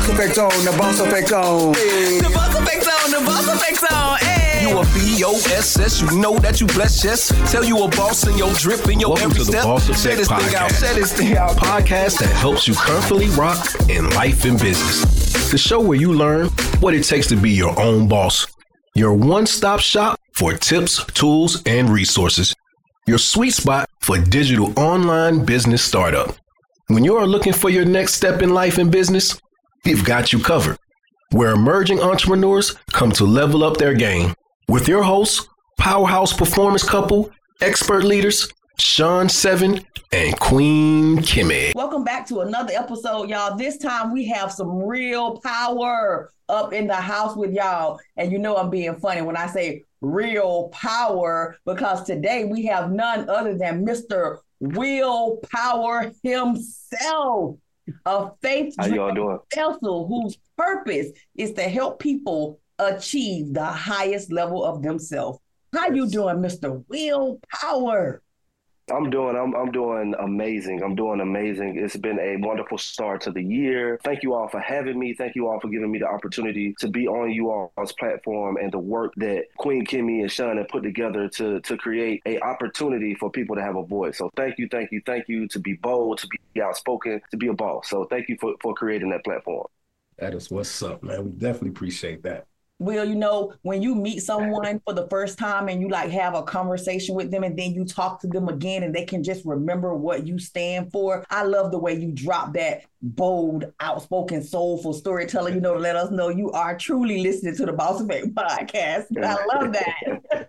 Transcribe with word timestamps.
boss 0.00 0.08
effect 0.08 0.38
on, 0.38 0.64
the 0.64 0.74
boss 0.78 1.00
effect 1.00 1.32
on. 1.32 1.72
The 1.72 2.30
boss 2.32 2.54
effect 2.56 2.86
on, 2.86 3.10
the 3.10 3.26
boss 3.26 3.48
effect 3.48 3.92
on. 3.92 4.18
Hey. 4.18 4.68
You 4.68 4.78
a 4.78 4.84
B-O-S-S, 4.94 6.00
you 6.00 6.18
know 6.18 6.38
that 6.38 6.60
you 6.60 6.66
blessed, 6.66 7.04
yes. 7.04 7.52
Tell 7.52 7.64
you 7.64 7.82
a 7.82 7.88
boss 7.88 8.26
in 8.26 8.36
your 8.38 8.52
drip 8.54 8.88
in 8.88 8.98
your 8.98 9.10
Welcome 9.10 9.32
every 9.32 9.44
to 9.44 9.44
the 9.44 9.52
step. 9.52 9.64
Boss 9.64 9.84
Share 10.00 10.18
Effect 10.18 10.18
this 10.18 10.28
thing 10.28 10.56
out, 10.56 10.70
Podcast. 10.70 10.80
share 10.80 10.94
this 10.94 11.12
thing 11.12 11.36
out. 11.36 11.56
podcast 11.56 12.18
that 12.20 12.34
helps 12.34 12.66
you 12.66 12.74
comfortably 12.74 13.28
rock 13.30 13.66
in 13.88 14.08
life 14.10 14.44
and 14.44 14.58
business. 14.58 15.50
The 15.50 15.58
show 15.58 15.80
where 15.80 15.98
you 15.98 16.14
learn 16.14 16.48
what 16.80 16.94
it 16.94 17.04
takes 17.04 17.26
to 17.28 17.36
be 17.36 17.50
your 17.50 17.78
own 17.78 18.08
boss. 18.08 18.46
Your 18.94 19.12
one 19.14 19.46
stop 19.46 19.80
shop 19.80 20.18
for 20.32 20.54
tips, 20.54 21.04
tools, 21.12 21.62
and 21.66 21.90
resources. 21.90 22.54
Your 23.06 23.18
sweet 23.18 23.52
spot 23.52 23.88
for 24.00 24.18
digital 24.18 24.72
online 24.78 25.44
business 25.44 25.82
startup. 25.82 26.36
When 26.86 27.04
you 27.04 27.16
are 27.16 27.26
looking 27.26 27.52
for 27.52 27.70
your 27.70 27.84
next 27.84 28.14
step 28.14 28.42
in 28.42 28.50
life 28.50 28.78
and 28.78 28.90
business, 28.90 29.40
we've 29.84 30.04
got 30.04 30.32
you 30.32 30.38
covered. 30.38 30.76
Where 31.30 31.52
emerging 31.52 32.00
entrepreneurs 32.00 32.74
come 32.92 33.12
to 33.12 33.24
level 33.24 33.62
up 33.62 33.76
their 33.76 33.94
game. 33.94 34.34
With 34.68 34.88
your 34.88 35.02
hosts, 35.02 35.48
powerhouse 35.78 36.32
performance 36.32 36.82
couple, 36.88 37.30
expert 37.60 38.04
leaders, 38.04 38.48
Sean 38.78 39.28
Seven 39.28 39.84
and 40.12 40.38
Queen 40.38 41.18
Kimmy. 41.18 41.74
Welcome 41.74 42.02
back 42.02 42.26
to 42.28 42.40
another 42.40 42.72
episode, 42.74 43.28
y'all. 43.28 43.56
This 43.56 43.78
time 43.78 44.12
we 44.12 44.26
have 44.28 44.52
some 44.52 44.82
real 44.82 45.38
power 45.38 46.30
up 46.48 46.72
in 46.72 46.86
the 46.86 46.96
house 46.96 47.36
with 47.36 47.52
y'all. 47.52 48.00
And 48.16 48.32
you 48.32 48.38
know 48.38 48.56
I'm 48.56 48.70
being 48.70 48.96
funny 48.96 49.22
when 49.22 49.36
I 49.36 49.46
say 49.46 49.84
real 50.00 50.68
power 50.70 51.56
because 51.64 52.04
today 52.04 52.44
we 52.44 52.64
have 52.66 52.90
none 52.90 53.28
other 53.28 53.56
than 53.56 53.86
Mr. 53.86 54.38
Will 54.60 55.38
Power 55.50 56.12
himself, 56.22 57.56
a 58.06 58.30
faith 58.42 58.74
vessel 58.76 60.06
whose 60.06 60.38
purpose 60.56 61.08
is 61.36 61.52
to 61.54 61.62
help 61.62 61.98
people 61.98 62.60
achieve 62.78 63.52
the 63.52 63.64
highest 63.64 64.32
level 64.32 64.64
of 64.64 64.82
themselves. 64.82 65.38
How 65.72 65.90
you 65.90 66.08
doing, 66.08 66.36
Mr. 66.36 66.84
Will 66.88 67.40
Power? 67.60 68.22
I'm 68.90 69.10
doing 69.10 69.36
I'm 69.36 69.54
I'm 69.54 69.70
doing 69.70 70.14
amazing. 70.18 70.82
I'm 70.82 70.94
doing 70.94 71.20
amazing. 71.20 71.78
It's 71.78 71.96
been 71.96 72.18
a 72.18 72.36
wonderful 72.46 72.78
start 72.78 73.20
to 73.22 73.30
the 73.30 73.42
year. 73.42 73.98
Thank 74.04 74.22
you 74.22 74.34
all 74.34 74.48
for 74.48 74.60
having 74.60 74.98
me. 74.98 75.14
Thank 75.14 75.34
you 75.34 75.48
all 75.48 75.60
for 75.60 75.68
giving 75.68 75.90
me 75.90 75.98
the 75.98 76.08
opportunity 76.08 76.74
to 76.80 76.88
be 76.88 77.06
on 77.06 77.30
you 77.30 77.50
all's 77.50 77.92
platform 77.92 78.56
and 78.56 78.72
the 78.72 78.78
work 78.78 79.12
that 79.16 79.44
Queen 79.58 79.86
Kimmy 79.86 80.20
and 80.20 80.30
Sean 80.30 80.56
have 80.56 80.68
put 80.68 80.82
together 80.82 81.28
to 81.28 81.60
to 81.60 81.76
create 81.76 82.22
a 82.26 82.40
opportunity 82.40 83.14
for 83.14 83.30
people 83.30 83.56
to 83.56 83.62
have 83.62 83.76
a 83.76 83.84
voice. 83.84 84.18
So 84.18 84.30
thank 84.36 84.58
you, 84.58 84.68
thank 84.70 84.92
you, 84.92 85.00
thank 85.06 85.28
you 85.28 85.48
to 85.48 85.58
be 85.58 85.74
bold, 85.74 86.18
to 86.18 86.28
be 86.28 86.60
outspoken, 86.60 87.20
to 87.30 87.36
be 87.36 87.48
a 87.48 87.54
boss. 87.54 87.88
So 87.88 88.04
thank 88.04 88.28
you 88.28 88.36
for, 88.40 88.54
for 88.60 88.74
creating 88.74 89.10
that 89.10 89.24
platform. 89.24 89.66
That 90.18 90.34
is 90.34 90.50
what's 90.50 90.82
up, 90.82 91.02
man. 91.02 91.24
We 91.24 91.30
definitely 91.30 91.70
appreciate 91.70 92.22
that. 92.24 92.46
Will, 92.80 93.04
you 93.04 93.14
know, 93.14 93.52
when 93.60 93.82
you 93.82 93.94
meet 93.94 94.22
someone 94.22 94.80
for 94.86 94.94
the 94.94 95.06
first 95.08 95.38
time 95.38 95.68
and 95.68 95.82
you 95.82 95.88
like 95.88 96.10
have 96.10 96.34
a 96.34 96.42
conversation 96.42 97.14
with 97.14 97.30
them 97.30 97.44
and 97.44 97.56
then 97.56 97.74
you 97.74 97.84
talk 97.84 98.22
to 98.22 98.26
them 98.26 98.48
again 98.48 98.82
and 98.82 98.94
they 98.94 99.04
can 99.04 99.22
just 99.22 99.44
remember 99.44 99.94
what 99.94 100.26
you 100.26 100.38
stand 100.38 100.90
for. 100.90 101.24
I 101.28 101.42
love 101.42 101.72
the 101.72 101.78
way 101.78 101.92
you 101.92 102.10
drop 102.10 102.54
that 102.54 102.84
bold, 103.02 103.66
outspoken, 103.80 104.42
soulful 104.42 104.94
storyteller, 104.94 105.50
you 105.50 105.60
know, 105.60 105.74
to 105.74 105.80
let 105.80 105.94
us 105.94 106.10
know 106.10 106.30
you 106.30 106.50
are 106.52 106.76
truly 106.76 107.22
listening 107.22 107.54
to 107.56 107.66
the 107.66 107.72
Boss 107.74 108.00
Effect 108.00 108.28
podcast. 108.34 109.04
I 109.22 109.44
love 109.54 109.74
that. 109.74 110.48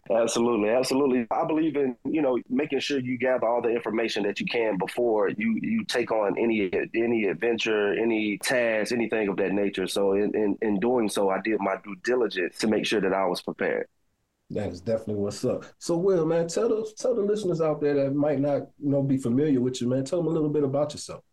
absolutely, 0.17 0.69
absolutely. 0.69 1.27
I 1.31 1.45
believe 1.45 1.75
in 1.75 1.95
you 2.05 2.21
know 2.21 2.39
making 2.49 2.79
sure 2.79 2.99
you 2.99 3.17
gather 3.17 3.47
all 3.47 3.61
the 3.61 3.69
information 3.69 4.23
that 4.23 4.39
you 4.39 4.45
can 4.45 4.77
before 4.77 5.29
you 5.29 5.59
you 5.61 5.85
take 5.85 6.11
on 6.11 6.37
any 6.37 6.71
any 6.95 7.25
adventure, 7.25 7.93
any 7.93 8.37
task, 8.37 8.91
anything 8.91 9.27
of 9.27 9.37
that 9.37 9.51
nature. 9.51 9.87
So 9.87 10.13
in, 10.13 10.35
in 10.35 10.57
in 10.61 10.79
doing 10.79 11.09
so, 11.09 11.29
I 11.29 11.39
did 11.41 11.59
my 11.59 11.75
due 11.83 11.95
diligence 12.03 12.57
to 12.59 12.67
make 12.67 12.85
sure 12.85 13.01
that 13.01 13.13
I 13.13 13.25
was 13.25 13.41
prepared. 13.41 13.87
That 14.51 14.69
is 14.69 14.81
definitely 14.81 15.15
what's 15.15 15.45
up. 15.45 15.63
So, 15.79 15.95
Will, 15.95 16.25
man, 16.25 16.47
tell 16.49 16.67
the 16.67 16.91
tell 16.97 17.15
the 17.15 17.21
listeners 17.21 17.61
out 17.61 17.79
there 17.79 17.93
that 17.95 18.13
might 18.13 18.39
not 18.39 18.63
you 18.79 18.89
know 18.89 19.01
be 19.01 19.17
familiar 19.17 19.61
with 19.61 19.81
you, 19.81 19.87
man. 19.87 20.03
Tell 20.03 20.19
them 20.19 20.27
a 20.27 20.31
little 20.31 20.49
bit 20.49 20.63
about 20.63 20.93
yourself. 20.93 21.23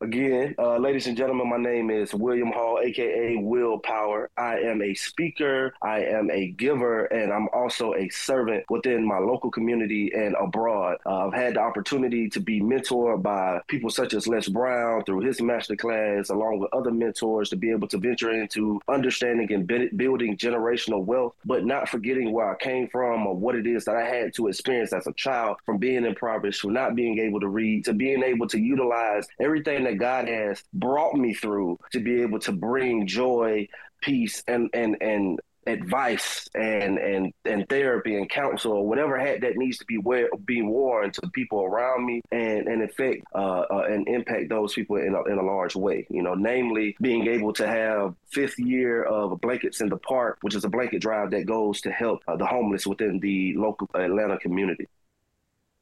Again, 0.00 0.54
uh, 0.60 0.76
ladies 0.76 1.08
and 1.08 1.16
gentlemen, 1.16 1.48
my 1.50 1.56
name 1.56 1.90
is 1.90 2.14
William 2.14 2.52
Hall, 2.52 2.78
aka 2.80 3.34
Willpower. 3.34 4.30
I 4.36 4.60
am 4.60 4.80
a 4.80 4.94
speaker, 4.94 5.74
I 5.82 6.04
am 6.04 6.30
a 6.30 6.52
giver, 6.52 7.06
and 7.06 7.32
I'm 7.32 7.48
also 7.52 7.94
a 7.94 8.08
servant 8.10 8.64
within 8.70 9.04
my 9.04 9.18
local 9.18 9.50
community 9.50 10.12
and 10.14 10.36
abroad. 10.40 10.98
Uh, 11.04 11.26
I've 11.26 11.34
had 11.34 11.54
the 11.54 11.60
opportunity 11.62 12.30
to 12.30 12.38
be 12.38 12.60
mentored 12.60 13.24
by 13.24 13.60
people 13.66 13.90
such 13.90 14.14
as 14.14 14.28
Les 14.28 14.46
Brown 14.46 15.02
through 15.02 15.22
his 15.22 15.40
master 15.40 15.74
class, 15.74 16.28
along 16.28 16.60
with 16.60 16.72
other 16.72 16.92
mentors, 16.92 17.50
to 17.50 17.56
be 17.56 17.72
able 17.72 17.88
to 17.88 17.98
venture 17.98 18.30
into 18.30 18.80
understanding 18.86 19.52
and 19.52 19.66
bu- 19.66 19.90
building 19.96 20.36
generational 20.36 21.04
wealth, 21.04 21.34
but 21.44 21.64
not 21.64 21.88
forgetting 21.88 22.30
where 22.30 22.48
I 22.48 22.56
came 22.56 22.86
from 22.86 23.26
or 23.26 23.34
what 23.34 23.56
it 23.56 23.66
is 23.66 23.84
that 23.86 23.96
I 23.96 24.04
had 24.04 24.32
to 24.34 24.46
experience 24.46 24.92
as 24.92 25.08
a 25.08 25.12
child 25.14 25.56
from 25.66 25.78
being 25.78 26.04
impoverished, 26.04 26.60
from 26.60 26.72
not 26.72 26.94
being 26.94 27.18
able 27.18 27.40
to 27.40 27.48
read, 27.48 27.84
to 27.86 27.92
being 27.92 28.22
able 28.22 28.46
to 28.46 28.60
utilize 28.60 29.26
everything 29.40 29.87
that 29.88 29.98
God 29.98 30.28
has 30.28 30.62
brought 30.72 31.14
me 31.14 31.34
through 31.34 31.78
to 31.92 32.00
be 32.00 32.22
able 32.22 32.38
to 32.40 32.52
bring 32.52 33.06
joy, 33.06 33.68
peace, 34.02 34.42
and 34.46 34.70
and 34.74 34.96
and 35.00 35.40
advice 35.66 36.48
and 36.54 36.98
and 36.98 37.32
and 37.44 37.68
therapy 37.68 38.16
and 38.16 38.30
counsel 38.30 38.72
or 38.72 38.88
whatever 38.88 39.18
hat 39.18 39.42
that 39.42 39.56
needs 39.56 39.76
to 39.76 39.84
be 39.84 39.98
wear 39.98 40.30
being 40.46 40.70
worn 40.70 41.10
to 41.10 41.20
the 41.20 41.28
people 41.28 41.62
around 41.62 42.06
me 42.06 42.22
and 42.32 42.66
and 42.68 42.82
affect 42.82 43.22
uh, 43.34 43.64
uh, 43.70 43.86
and 43.90 44.08
impact 44.08 44.48
those 44.48 44.72
people 44.72 44.96
in 44.96 45.14
a, 45.14 45.22
in 45.24 45.36
a 45.36 45.42
large 45.42 45.76
way 45.76 46.06
you 46.08 46.22
know 46.22 46.32
namely 46.32 46.96
being 47.02 47.26
able 47.26 47.52
to 47.52 47.66
have 47.66 48.14
fifth 48.30 48.58
year 48.58 49.02
of 49.02 49.38
blankets 49.42 49.82
in 49.82 49.90
the 49.90 49.98
park 49.98 50.38
which 50.40 50.54
is 50.54 50.64
a 50.64 50.70
blanket 50.70 51.02
drive 51.02 51.30
that 51.30 51.44
goes 51.44 51.82
to 51.82 51.90
help 51.90 52.22
uh, 52.28 52.36
the 52.36 52.46
homeless 52.46 52.86
within 52.86 53.20
the 53.20 53.54
local 53.54 53.88
Atlanta 53.94 54.38
community 54.38 54.86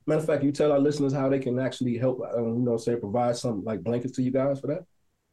Matter 0.07 0.21
of 0.21 0.27
fact, 0.27 0.45
you 0.45 0.53
tell 0.53 0.71
our 0.71 0.79
listeners 0.79 1.13
how 1.13 1.29
they 1.29 1.41
can 1.41 1.59
actually 1.59 1.99
help, 1.99 2.21
um, 2.37 2.59
you 2.59 2.63
know, 2.63 2.77
say 2.77 2.95
provide 2.95 3.37
some 3.37 3.65
like 3.65 3.83
blankets 3.83 4.15
to 4.17 4.23
you 4.23 4.31
guys 4.31 4.61
for 4.61 4.69
that. 4.69 4.85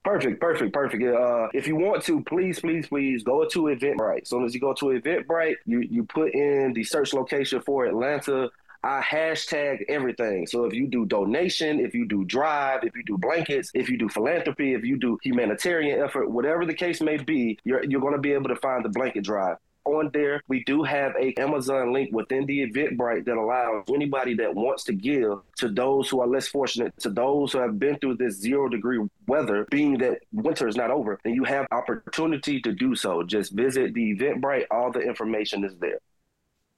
Perfect, 0.04 0.42
perfect, 0.42 0.74
perfect. 0.74 1.04
Uh, 1.04 1.48
if 1.54 1.68
you 1.68 1.76
want 1.76 2.04
to, 2.04 2.24
please, 2.24 2.60
please, 2.60 2.88
please 2.88 3.24
go 3.24 3.48
to 3.48 3.60
Eventbrite. 3.64 4.24
As 4.24 4.30
soon 4.30 4.44
as 4.44 4.54
you 4.54 4.60
go 4.60 4.74
to 4.74 4.86
Eventbrite, 4.86 5.56
you 5.66 5.80
you 5.80 6.04
put 6.04 6.34
in 6.34 6.74
the 6.74 6.84
search 6.84 7.14
location 7.14 7.62
for 7.62 7.86
Atlanta. 7.86 8.50
I 8.84 9.00
hashtag 9.00 9.86
everything. 9.88 10.46
So 10.46 10.66
if 10.66 10.74
you 10.74 10.88
do 10.88 11.06
donation, 11.06 11.80
if 11.80 11.94
you 11.94 12.06
do 12.06 12.26
drive, 12.26 12.84
if 12.84 12.94
you 12.98 13.04
do 13.06 13.18
blankets, 13.18 13.72
if 13.74 13.88
you 13.90 13.98
do 13.98 14.10
philanthropy, 14.10 14.74
if 14.74 14.84
you 14.84 14.98
do 14.98 15.18
humanitarian 15.24 16.02
effort, 16.04 16.30
whatever 16.30 16.66
the 16.66 16.74
case 16.74 17.00
may 17.00 17.16
be, 17.16 17.58
you're 17.64 17.86
you're 17.86 18.02
going 18.02 18.16
to 18.16 18.20
be 18.20 18.34
able 18.34 18.50
to 18.50 18.58
find 18.58 18.84
the 18.84 18.90
blanket 18.90 19.24
drive 19.24 19.58
on 19.86 20.10
there. 20.14 20.42
We 20.48 20.64
do 20.64 20.84
have 20.84 21.14
a 21.20 21.34
Amazon 21.40 21.94
link 21.94 22.10
within 22.14 22.46
the 22.46 22.68
Eventbrite 22.68 23.26
that 23.26 23.38
allows 23.38 23.86
anybody 23.90 24.36
that 24.36 24.54
wants 24.54 24.84
to 24.86 24.94
give 24.94 25.40
to 25.58 25.70
those 25.70 26.10
who 26.10 26.22
are 26.22 26.28
less 26.28 26.48
fortunate, 26.48 26.94
to 27.00 27.10
those 27.10 27.54
who 27.54 27.60
have 27.60 27.80
been 27.80 27.98
through 28.00 28.18
this 28.18 28.36
zero 28.36 28.70
degree 28.70 29.00
weather, 29.28 29.68
being 29.70 29.98
that 30.00 30.20
winter 30.32 30.68
is 30.68 30.76
not 30.76 30.92
over, 30.92 31.20
and 31.26 31.36
you 31.36 31.44
have 31.44 31.68
opportunity 31.72 32.62
to 32.62 32.72
do 32.72 32.96
so. 32.96 33.24
Just 33.24 33.54
visit 33.54 33.94
the 33.94 34.16
Eventbrite. 34.16 34.66
All 34.72 34.92
the 34.92 35.02
information 35.02 35.64
is 35.64 35.76
there. 35.80 36.00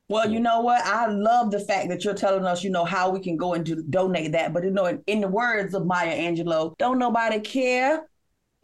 Well, 0.08 0.30
you 0.30 0.40
know 0.40 0.62
what? 0.62 0.86
I 0.86 1.08
love 1.08 1.50
the 1.50 1.60
fact 1.60 1.90
that 1.90 2.04
you're 2.04 2.14
telling 2.14 2.46
us, 2.46 2.64
you 2.64 2.70
know, 2.70 2.86
how 2.86 3.10
we 3.10 3.20
can 3.20 3.38
go 3.38 3.56
and 3.56 3.66
do, 3.66 3.82
donate 3.90 4.34
that. 4.34 4.54
But 4.54 4.64
you 4.64 4.70
know, 4.70 4.86
in, 4.86 5.02
in 5.08 5.22
the 5.22 5.28
words 5.28 5.74
of 5.74 5.88
Maya 5.88 6.16
Angelou, 6.16 6.78
don't 6.78 7.00
nobody 7.00 7.40
care 7.40 8.08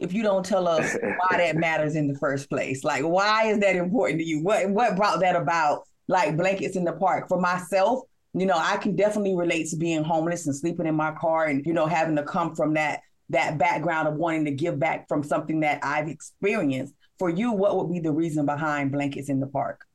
if 0.02 0.14
you 0.14 0.24
don't 0.24 0.46
tell 0.46 0.68
us 0.68 0.98
why 1.02 1.38
that 1.38 1.56
matters 1.68 1.96
in 1.96 2.08
the 2.08 2.18
first 2.18 2.50
place. 2.50 2.84
Like, 2.84 3.04
why 3.04 3.48
is 3.48 3.60
that 3.60 3.76
important 3.76 4.20
to 4.20 4.26
you? 4.26 4.44
What 4.44 4.70
what 4.70 4.96
brought 4.96 5.20
that 5.22 5.36
about? 5.36 5.84
Like 6.08 6.36
blankets 6.36 6.76
in 6.76 6.84
the 6.84 6.94
park. 6.94 7.30
For 7.30 7.40
myself, 7.40 8.02
you 8.34 8.46
know, 8.46 8.58
I 8.58 8.78
can 8.78 8.96
definitely 8.96 9.36
relate 9.36 9.70
to 9.70 9.78
being 9.78 10.04
homeless 10.04 10.46
and 10.48 10.56
sleeping 10.56 10.88
in 10.88 10.96
my 10.96 11.12
car 11.12 11.46
and, 11.46 11.66
you 11.66 11.74
know, 11.74 11.86
having 11.86 12.16
to 12.16 12.24
come 12.24 12.56
from 12.56 12.74
that 12.74 13.02
that 13.30 13.58
background 13.58 14.08
of 14.10 14.16
wanting 14.16 14.44
to 14.46 14.52
give 14.52 14.78
back 14.78 15.08
from 15.08 15.24
something 15.24 15.62
that 15.62 15.80
I've 15.84 16.10
experienced. 16.10 16.94
For 17.18 17.30
you, 17.30 17.52
what 17.52 17.78
would 17.78 17.92
be 17.92 18.00
the 18.00 18.12
reason 18.12 18.46
behind 18.46 18.92
blankets 18.92 19.30
in 19.30 19.40
the 19.40 19.48
park? 19.48 19.86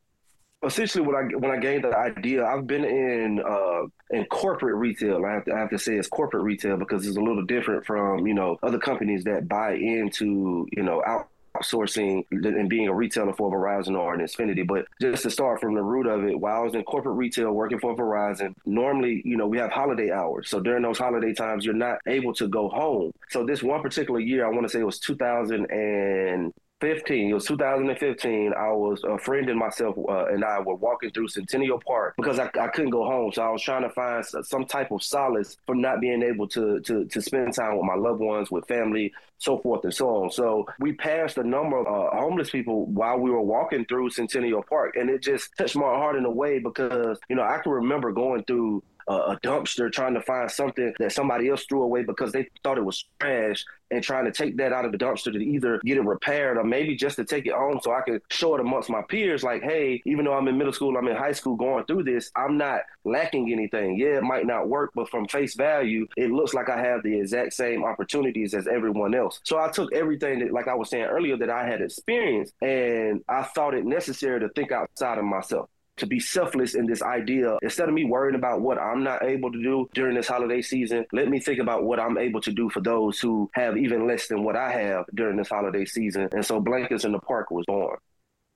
Essentially 0.66 1.06
when 1.06 1.16
I 1.16 1.36
when 1.36 1.50
I 1.50 1.58
gained 1.58 1.84
the 1.84 1.96
idea, 1.96 2.44
I've 2.44 2.66
been 2.66 2.84
in 2.84 3.40
uh, 3.40 3.82
in 4.10 4.24
corporate 4.26 4.76
retail. 4.76 5.24
I 5.24 5.32
have, 5.32 5.44
to, 5.46 5.54
I 5.54 5.58
have 5.58 5.70
to 5.70 5.78
say 5.78 5.96
it's 5.96 6.08
corporate 6.08 6.42
retail 6.42 6.76
because 6.76 7.06
it's 7.06 7.16
a 7.16 7.20
little 7.20 7.44
different 7.44 7.86
from 7.86 8.26
you 8.26 8.34
know 8.34 8.58
other 8.62 8.78
companies 8.78 9.24
that 9.24 9.48
buy 9.48 9.74
into 9.74 10.66
you 10.72 10.82
know 10.82 11.02
out 11.06 11.28
outsourcing 11.56 12.24
and 12.30 12.68
being 12.68 12.88
a 12.88 12.94
retailer 12.94 13.32
for 13.32 13.50
Verizon 13.50 13.96
or 13.96 14.14
an 14.14 14.20
Xfinity. 14.20 14.66
But 14.66 14.86
just 15.00 15.22
to 15.24 15.30
start 15.30 15.60
from 15.60 15.74
the 15.74 15.82
root 15.82 16.06
of 16.06 16.24
it, 16.24 16.38
while 16.38 16.56
I 16.56 16.64
was 16.64 16.74
in 16.74 16.82
corporate 16.84 17.16
retail 17.16 17.52
working 17.52 17.78
for 17.78 17.96
Verizon, 17.96 18.54
normally, 18.64 19.22
you 19.24 19.36
know, 19.36 19.46
we 19.46 19.58
have 19.58 19.70
holiday 19.70 20.10
hours. 20.10 20.48
So 20.48 20.60
during 20.60 20.82
those 20.82 20.98
holiday 20.98 21.32
times, 21.32 21.64
you're 21.64 21.74
not 21.74 21.98
able 22.06 22.34
to 22.34 22.48
go 22.48 22.68
home. 22.68 23.12
So 23.30 23.44
this 23.44 23.62
one 23.62 23.82
particular 23.82 24.20
year, 24.20 24.46
I 24.46 24.50
want 24.50 24.64
to 24.64 24.68
say 24.68 24.80
it 24.80 24.86
was 24.86 24.98
2000 25.00 25.70
and 25.70 26.52
15. 26.80 27.30
It 27.30 27.32
was 27.32 27.46
2015. 27.46 28.52
I 28.52 28.72
was 28.72 29.02
a 29.04 29.16
friend 29.18 29.48
and 29.48 29.58
myself 29.58 29.96
uh, 29.96 30.26
and 30.26 30.44
I 30.44 30.60
were 30.60 30.74
walking 30.74 31.10
through 31.10 31.28
Centennial 31.28 31.80
Park 31.86 32.14
because 32.16 32.38
I, 32.38 32.50
I 32.60 32.68
couldn't 32.68 32.90
go 32.90 33.04
home. 33.04 33.32
So 33.32 33.42
I 33.42 33.50
was 33.50 33.62
trying 33.62 33.82
to 33.82 33.90
find 33.90 34.24
some 34.24 34.66
type 34.66 34.90
of 34.90 35.02
solace 35.02 35.56
from 35.66 35.80
not 35.80 36.00
being 36.00 36.22
able 36.22 36.46
to, 36.48 36.80
to, 36.80 37.06
to 37.06 37.22
spend 37.22 37.54
time 37.54 37.76
with 37.76 37.86
my 37.86 37.94
loved 37.94 38.20
ones, 38.20 38.50
with 38.50 38.68
family, 38.68 39.12
so 39.38 39.58
forth 39.58 39.84
and 39.84 39.94
so 39.94 40.24
on. 40.24 40.30
So 40.30 40.66
we 40.78 40.92
passed 40.92 41.38
a 41.38 41.44
number 41.44 41.78
of 41.78 41.86
uh, 41.86 42.16
homeless 42.16 42.50
people 42.50 42.86
while 42.86 43.18
we 43.18 43.30
were 43.30 43.42
walking 43.42 43.86
through 43.86 44.10
Centennial 44.10 44.62
Park. 44.62 44.96
And 44.96 45.08
it 45.08 45.22
just 45.22 45.56
touched 45.56 45.76
my 45.76 45.82
heart 45.82 46.16
in 46.16 46.26
a 46.26 46.30
way 46.30 46.58
because, 46.58 47.18
you 47.28 47.36
know, 47.36 47.42
I 47.42 47.58
can 47.58 47.72
remember 47.72 48.12
going 48.12 48.44
through 48.44 48.82
a, 49.08 49.38
dumpster 49.42 49.92
trying 49.92 50.14
to 50.14 50.20
find 50.20 50.50
something 50.50 50.92
that 50.98 51.12
somebody 51.12 51.48
else 51.48 51.64
threw 51.64 51.82
away 51.82 52.02
because 52.02 52.32
they 52.32 52.48
thought 52.62 52.78
it 52.78 52.84
was 52.84 53.04
trash 53.20 53.64
and 53.90 54.02
trying 54.02 54.24
to 54.24 54.32
take 54.32 54.56
that 54.56 54.72
out 54.72 54.84
of 54.84 54.92
the 54.92 54.98
dumpster 54.98 55.32
to 55.32 55.38
either 55.38 55.80
get 55.84 55.96
it 55.96 56.02
repaired 56.02 56.58
or 56.58 56.64
maybe 56.64 56.96
just 56.96 57.16
to 57.16 57.24
take 57.24 57.46
it 57.46 57.52
home 57.52 57.78
so 57.82 57.92
I 57.92 58.00
could 58.00 58.20
show 58.30 58.54
it 58.54 58.60
amongst 58.60 58.90
my 58.90 59.02
peers 59.02 59.44
like, 59.44 59.62
hey, 59.62 60.02
even 60.04 60.24
though 60.24 60.34
I'm 60.34 60.48
in 60.48 60.58
middle 60.58 60.72
school, 60.72 60.96
I'm 60.96 61.06
in 61.06 61.16
high 61.16 61.32
school 61.32 61.54
going 61.56 61.84
through 61.84 62.04
this, 62.04 62.32
I'm 62.34 62.56
not 62.56 62.80
lacking 63.04 63.52
anything. 63.52 63.96
Yeah, 63.96 64.18
it 64.18 64.24
might 64.24 64.46
not 64.46 64.68
work, 64.68 64.90
but 64.94 65.08
from 65.08 65.28
face 65.28 65.54
value, 65.54 66.06
it 66.16 66.30
looks 66.30 66.54
like 66.54 66.68
I 66.68 66.80
have 66.80 67.02
the 67.02 67.20
exact 67.20 67.52
same 67.52 67.84
opportunities 67.84 68.54
as 68.54 68.66
everyone 68.66 69.14
else. 69.14 69.40
So 69.44 69.58
I 69.58 69.68
took 69.68 69.92
everything 69.92 70.40
that, 70.40 70.52
like 70.52 70.66
I 70.66 70.74
was 70.74 70.90
saying 70.90 71.04
earlier, 71.04 71.36
that 71.36 71.50
I 71.50 71.68
had 71.68 71.80
experienced 71.80 72.54
and 72.60 73.22
I 73.28 73.44
thought 73.44 73.74
it 73.74 73.84
necessary 73.84 74.40
to 74.40 74.48
think 74.48 74.72
outside 74.72 75.18
of 75.18 75.24
myself 75.24 75.68
to 75.96 76.06
be 76.06 76.20
selfless 76.20 76.74
in 76.74 76.86
this 76.86 77.02
idea. 77.02 77.56
Instead 77.62 77.88
of 77.88 77.94
me 77.94 78.04
worrying 78.04 78.34
about 78.34 78.60
what 78.60 78.78
I'm 78.78 79.02
not 79.02 79.22
able 79.22 79.50
to 79.50 79.62
do 79.62 79.88
during 79.94 80.16
this 80.16 80.28
holiday 80.28 80.62
season, 80.62 81.06
let 81.12 81.28
me 81.28 81.40
think 81.40 81.58
about 81.58 81.84
what 81.84 81.98
I'm 81.98 82.18
able 82.18 82.40
to 82.42 82.52
do 82.52 82.68
for 82.70 82.80
those 82.80 83.18
who 83.18 83.50
have 83.54 83.76
even 83.76 84.06
less 84.06 84.28
than 84.28 84.42
what 84.42 84.56
I 84.56 84.72
have 84.72 85.04
during 85.14 85.36
this 85.36 85.48
holiday 85.48 85.84
season. 85.84 86.28
And 86.32 86.44
so 86.44 86.60
Blankets 86.60 87.04
in 87.04 87.12
the 87.12 87.18
Park 87.18 87.50
was 87.50 87.64
born. 87.66 87.96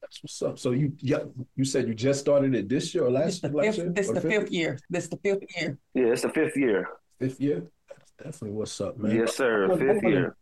That's 0.03 0.23
what's 0.23 0.43
up. 0.43 0.59
So 0.59 0.71
you 0.71 0.93
yeah, 0.99 1.21
you 1.57 1.65
said 1.65 1.87
you 1.87 1.95
just 1.95 2.21
started 2.21 2.55
it 2.55 2.69
this 2.69 2.95
year 2.95 3.05
or 3.05 3.11
last, 3.11 3.43
this 3.43 3.53
last 3.53 3.79
year? 3.79 3.91
This 3.91 4.09
is 4.09 4.15
the 4.15 4.21
fifth, 4.21 4.33
fifth 4.33 4.51
year. 4.51 4.79
This 4.89 5.09
the 5.09 5.17
fifth 5.19 5.45
year. 5.57 5.79
Yeah, 5.95 6.07
it's 6.07 6.23
the 6.23 6.31
fifth 6.31 6.57
year. 6.57 6.89
Fifth 7.19 7.41
year? 7.41 7.71
That's 7.89 8.13
definitely 8.13 8.57
what's 8.57 8.81
up, 8.81 8.99
man. 8.99 9.15
Yes, 9.15 9.37
sir. 9.37 9.71
I, 9.71 9.77
fifth 9.77 10.05
I 10.05 10.09
year. 10.09 10.37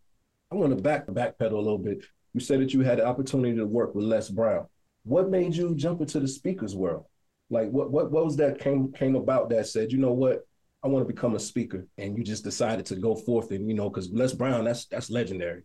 I 0.51 0.55
want 0.55 0.77
to 0.77 0.83
back 0.83 1.07
backpedal 1.07 1.53
a 1.53 1.57
little 1.57 1.79
bit. 1.79 2.05
You 2.35 2.41
said 2.41 2.61
that 2.61 2.73
you 2.73 2.83
had 2.83 2.99
the 2.99 3.07
opportunity 3.07 3.57
to 3.57 3.67
work 3.67 3.95
with 3.95 4.05
Les 4.05 4.31
Brown. 4.31 4.67
What 5.09 5.31
made 5.31 5.57
you 5.57 5.75
jump 5.75 6.03
into 6.03 6.21
the 6.21 6.29
speakers 6.29 6.77
world? 6.77 7.07
Like 7.51 7.71
what 7.71 7.91
what 7.91 8.11
what 8.11 8.25
was 8.27 8.37
that 8.37 8.59
came 8.59 8.93
came 8.93 9.17
about 9.17 9.49
that 9.51 9.67
said, 9.67 9.91
you 9.91 9.99
know 9.99 10.13
what, 10.13 10.47
I 10.83 10.89
want 10.89 11.07
to 11.07 11.13
become 11.13 11.35
a 11.35 11.41
speaker, 11.41 11.87
and 11.97 12.17
you 12.17 12.23
just 12.23 12.45
decided 12.45 12.85
to 12.87 12.97
go 12.97 13.15
forth 13.15 13.51
and 13.51 13.67
you 13.67 13.75
know 13.75 13.89
because 13.89 14.11
Les 14.11 14.35
Brown 14.35 14.65
that's 14.65 14.85
that's 14.87 15.11
legendary. 15.11 15.63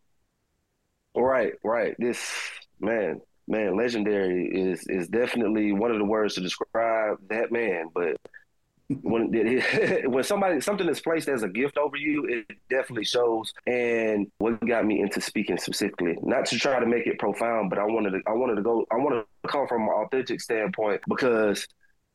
Right, 1.16 1.54
right. 1.64 1.96
This 2.00 2.32
man, 2.80 3.20
man, 3.48 3.76
legendary 3.76 4.48
is 4.48 4.88
is 4.88 5.10
definitely 5.10 5.74
one 5.74 5.92
of 5.92 6.00
the 6.00 6.06
words 6.06 6.36
to 6.36 6.42
describe 6.42 7.18
that 7.30 7.52
man. 7.52 7.90
But 7.94 8.18
when 8.90 9.32
when 10.12 10.24
somebody 10.24 10.62
something 10.62 10.88
is 10.90 11.00
placed 11.00 11.30
as 11.30 11.44
a 11.44 11.50
gift 11.50 11.78
over 11.78 11.98
you, 11.98 12.26
it 12.26 12.58
definitely 12.70 13.06
shows. 13.06 13.54
And 13.66 14.32
what 14.38 14.66
got 14.66 14.86
me 14.86 15.02
into 15.02 15.22
speaking 15.22 15.58
specifically, 15.58 16.18
not 16.22 16.46
to 16.48 16.60
try 16.60 16.80
to 16.80 16.86
make 16.86 17.08
it 17.08 17.20
profound, 17.20 17.70
but 17.70 17.80
I 17.80 17.86
wanted 17.86 18.12
to 18.12 18.22
I 18.28 18.34
wanted 18.34 18.56
to 18.56 18.62
go 18.62 18.86
I 18.92 18.96
wanted 18.96 19.26
to 19.44 19.50
come 19.50 19.68
from 19.68 19.84
an 19.84 19.90
authentic 19.90 20.42
standpoint 20.42 21.02
because 21.08 21.68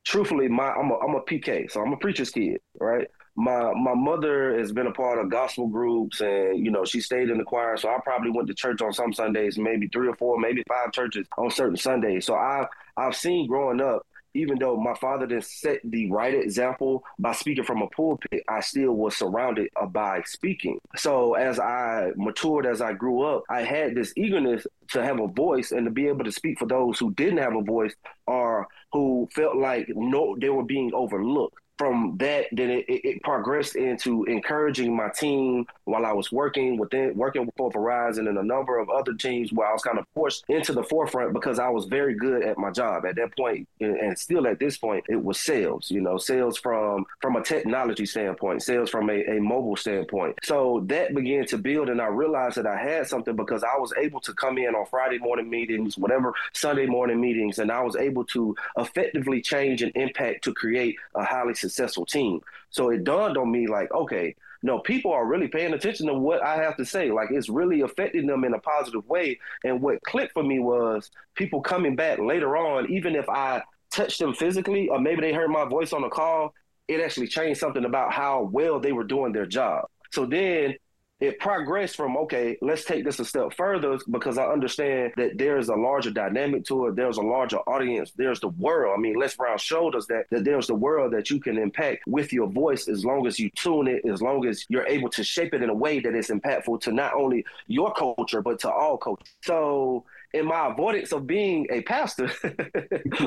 truthfully, 0.05 0.49
my 0.49 0.71
I'm 0.73 0.91
a 0.91 0.99
I'm 0.99 1.15
a 1.15 1.21
PK, 1.23 1.71
so 1.71 1.83
I'm 1.83 1.93
a 1.93 1.97
preacher's 1.97 2.31
kid, 2.31 2.61
right? 2.81 3.09
My 3.37 3.73
my 3.75 3.95
mother 3.95 4.59
has 4.59 4.73
been 4.73 4.89
a 4.89 4.93
part 4.93 5.19
of 5.19 5.31
gospel 5.31 5.69
groups, 5.69 6.21
and 6.21 6.65
you 6.65 6.71
know 6.71 6.85
she 6.85 7.01
stayed 7.01 7.31
in 7.31 7.39
the 7.39 7.45
choir. 7.45 7.77
So 7.77 7.89
I 7.89 7.99
probably 8.03 8.31
went 8.31 8.49
to 8.49 8.55
church 8.55 8.83
on 8.83 8.93
some 8.93 9.13
Sundays, 9.13 9.59
maybe 9.59 9.89
three 9.89 10.09
or 10.09 10.17
four, 10.17 10.39
maybe 10.39 10.65
five 10.69 10.93
churches 10.93 11.27
on 11.37 11.51
certain 11.51 11.77
Sundays. 11.77 12.27
So 12.27 12.35
I've 12.35 12.67
I've 12.97 13.15
seen 13.15 13.47
growing 13.47 13.81
up 13.81 14.07
even 14.39 14.59
though 14.59 14.77
my 14.77 14.95
father 14.95 15.27
didn't 15.27 15.45
set 15.45 15.81
the 15.85 16.11
right 16.11 16.35
example 16.35 17.03
by 17.19 17.33
speaking 17.33 17.65
from 17.65 17.83
a 17.83 17.89
pulpit, 17.89 18.43
I 18.49 18.61
still 18.61 18.93
was 18.93 19.17
surrounded 19.17 19.69
by 19.91 20.23
speaking. 20.25 20.79
So 20.97 21.35
as 21.35 21.59
I 21.59 22.13
matured, 22.17 22.67
as 22.67 22.81
I 22.81 22.93
grew 22.93 23.23
up, 23.23 23.43
I 23.51 23.63
had 23.63 23.95
this 23.95 24.13
eagerness 24.17 24.67
to 24.93 25.03
have 25.05 25.21
a 25.21 25.27
voice 25.27 25.73
and 25.73 25.85
to 25.87 25.91
be 25.91 26.07
able 26.07 26.25
to 26.25 26.33
speak 26.33 26.59
for 26.59 26.67
those 26.67 26.99
who 26.99 27.13
didn't 27.15 27.39
have 27.39 27.57
a 27.57 27.63
voice 27.63 27.95
or 28.27 28.69
who 28.93 29.29
felt 29.35 29.57
like 29.57 29.87
no, 29.89 30.37
they 30.41 30.51
were 30.51 30.65
being 30.65 30.93
overlooked 30.95 31.59
from 31.79 32.17
that, 32.19 32.47
then 32.53 32.71
it, 32.71 32.85
it, 32.89 33.23
progressed 33.23 33.77
into 33.77 34.25
encouraging 34.25 34.95
my 34.95 35.09
team 35.09 35.65
while 35.85 36.05
I 36.05 36.13
was 36.13 36.33
working 36.33 36.77
within 36.77 37.15
working 37.15 37.49
for 37.57 37.71
Verizon 37.71 38.29
and 38.29 38.37
a 38.37 38.43
number 38.43 38.79
of 38.79 38.91
other 38.91 39.15
teams 39.15 39.53
where 39.53 39.69
I 39.69 39.73
was 39.73 39.83
kind 39.83 39.99
of 39.99 40.05
forced 40.15 40.45
into 40.49 40.73
the 40.73 40.83
forefront 40.83 41.33
because 41.33 41.59
I 41.59 41.69
was 41.69 41.85
very 41.85 42.15
good 42.15 42.43
at 42.43 42.59
my 42.59 42.71
job 42.71 43.07
at 43.07 43.17
that 43.17 43.37
point, 43.37 43.69
and 43.81 44.19
still 44.19 44.47
at 44.47 44.59
this 44.59 44.77
point, 44.77 45.05
it 45.09 45.23
was 45.23 45.39
sales. 45.39 45.91
You 45.91 46.01
know, 46.01 46.19
sales 46.19 46.59
from 46.59 47.07
from 47.23 47.37
a 47.37 47.43
technology 47.43 48.07
standpoint, 48.07 48.63
sales 48.63 48.91
from 48.91 49.09
a, 49.09 49.37
a 49.37 49.41
mobile 49.41 49.77
standpoint. 49.77 50.37
So 50.43 50.83
that 50.87 51.15
began 51.15 51.47
to 51.47 51.59
build, 51.59 51.89
and 51.89 52.01
I 52.01 52.07
realized 52.07 52.57
that 52.57 52.67
I 52.67 52.77
had 52.77 53.07
something 53.07 53.37
because 53.37 53.63
I 53.63 53.79
was 53.79 53.93
able 53.97 54.21
to 54.21 54.33
come 54.33 54.59
in 54.59 54.75
on 54.75 54.87
Friday 54.87 55.19
morning 55.19 55.49
meetings, 55.49 55.97
whatever 55.97 56.35
Sunday 56.53 56.87
morning 56.87 57.21
meetings, 57.21 57.61
and 57.61 57.71
I 57.71 57.83
was 57.83 57.95
able 57.95 58.25
to 58.27 58.57
effectively 58.77 59.41
change 59.41 59.83
and 59.83 59.93
impact 59.95 60.45
to 60.45 60.55
create 60.55 60.97
a 61.15 61.25
highly 61.25 61.55
successful 61.55 61.68
team. 62.07 62.41
So 62.71 62.91
it 62.91 63.05
dawned 63.05 63.37
on 63.37 63.51
me 63.51 63.67
like, 63.67 63.93
okay, 63.93 64.35
no, 64.63 64.81
people 64.81 65.13
are 65.13 65.27
really 65.27 65.49
paying 65.49 65.73
attention 65.73 66.07
to 66.07 66.15
what 66.15 66.43
I 66.43 66.63
have 66.63 66.77
to 66.79 66.85
say. 66.85 67.11
Like 67.11 67.31
it's 67.31 67.49
really 67.49 67.83
affecting 67.83 68.27
them 68.27 68.45
in 68.45 68.55
a 68.55 68.59
positive 68.59 69.07
way. 69.07 69.39
And 69.65 69.81
what 69.81 70.03
clicked 70.03 70.33
for 70.33 70.43
me 70.43 70.59
was 70.59 71.11
people 71.35 71.61
coming 71.61 71.95
back 71.95 72.19
later 72.19 72.57
on, 72.57 72.91
even 72.91 73.15
if 73.15 73.29
I 73.29 73.63
touched 73.91 74.19
them 74.19 74.35
physically, 74.35 74.89
or 74.89 75.01
maybe 75.01 75.21
they 75.21 75.33
heard 75.33 75.51
my 75.51 75.65
voice 75.65 75.93
on 75.93 76.05
a 76.05 76.11
call, 76.11 76.55
it 76.89 77.01
actually 77.01 77.29
changed 77.29 77.61
something 77.61 77.85
about 77.85 78.13
how 78.13 78.49
well 78.53 78.81
they 78.81 78.93
were 78.93 79.05
doing 79.05 79.33
their 79.33 79.47
job. 79.47 79.87
So 80.11 80.27
then 80.27 80.75
it 81.21 81.39
progressed 81.41 81.97
from 81.97 82.17
okay 82.17 82.57
let's 82.63 82.85
take 82.85 83.05
this 83.05 83.19
a 83.19 83.25
step 83.25 83.53
further 83.53 83.99
because 84.11 84.39
i 84.39 84.45
understand 84.45 85.13
that 85.17 85.37
there's 85.37 85.69
a 85.69 85.75
larger 85.75 86.11
dynamic 86.11 86.65
to 86.65 86.87
it. 86.87 86.97
There's 86.97 87.17
a 87.17 87.23
larger 87.23 87.59
audience. 87.59 88.13
There's 88.17 88.41
the 88.41 88.49
world. 88.49 88.95
I 88.97 89.01
mean 89.01 89.15
les 89.19 89.35
brown 89.35 89.59
showed 89.59 89.95
us 89.95 90.07
that, 90.07 90.27
that 90.31 90.45
there's 90.45 90.67
the 90.67 90.75
world 90.75 91.13
that 91.13 91.31
you 91.31 91.41
can 91.41 91.59
impact 91.59 92.07
with 92.07 92.33
your 92.33 92.49
voice 92.49 92.89
as 92.89 93.05
long 93.05 93.27
as 93.27 93.39
you 93.39 93.51
tune 93.51 93.89
it 93.89 94.05
as 94.07 94.23
long 94.23 94.47
as 94.47 94.65
you're 94.69 94.87
able 94.87 95.09
to 95.11 95.25
shape 95.25 95.55
it 95.55 95.63
in 95.63 95.71
a 95.71 95.75
way 95.75 96.01
that 96.01 96.15
is 96.15 96.29
impactful 96.29 96.81
to 96.83 96.93
not 96.93 97.15
only 97.15 97.45
your 97.67 97.93
culture 97.93 98.43
but 98.43 98.59
to 98.61 98.71
all 98.71 98.97
culture 98.97 99.25
so 99.43 100.05
in 100.35 100.47
my 100.47 100.69
avoidance 100.69 101.13
of 101.13 101.27
being 101.27 101.67
a 101.71 101.81
pastor 101.83 102.31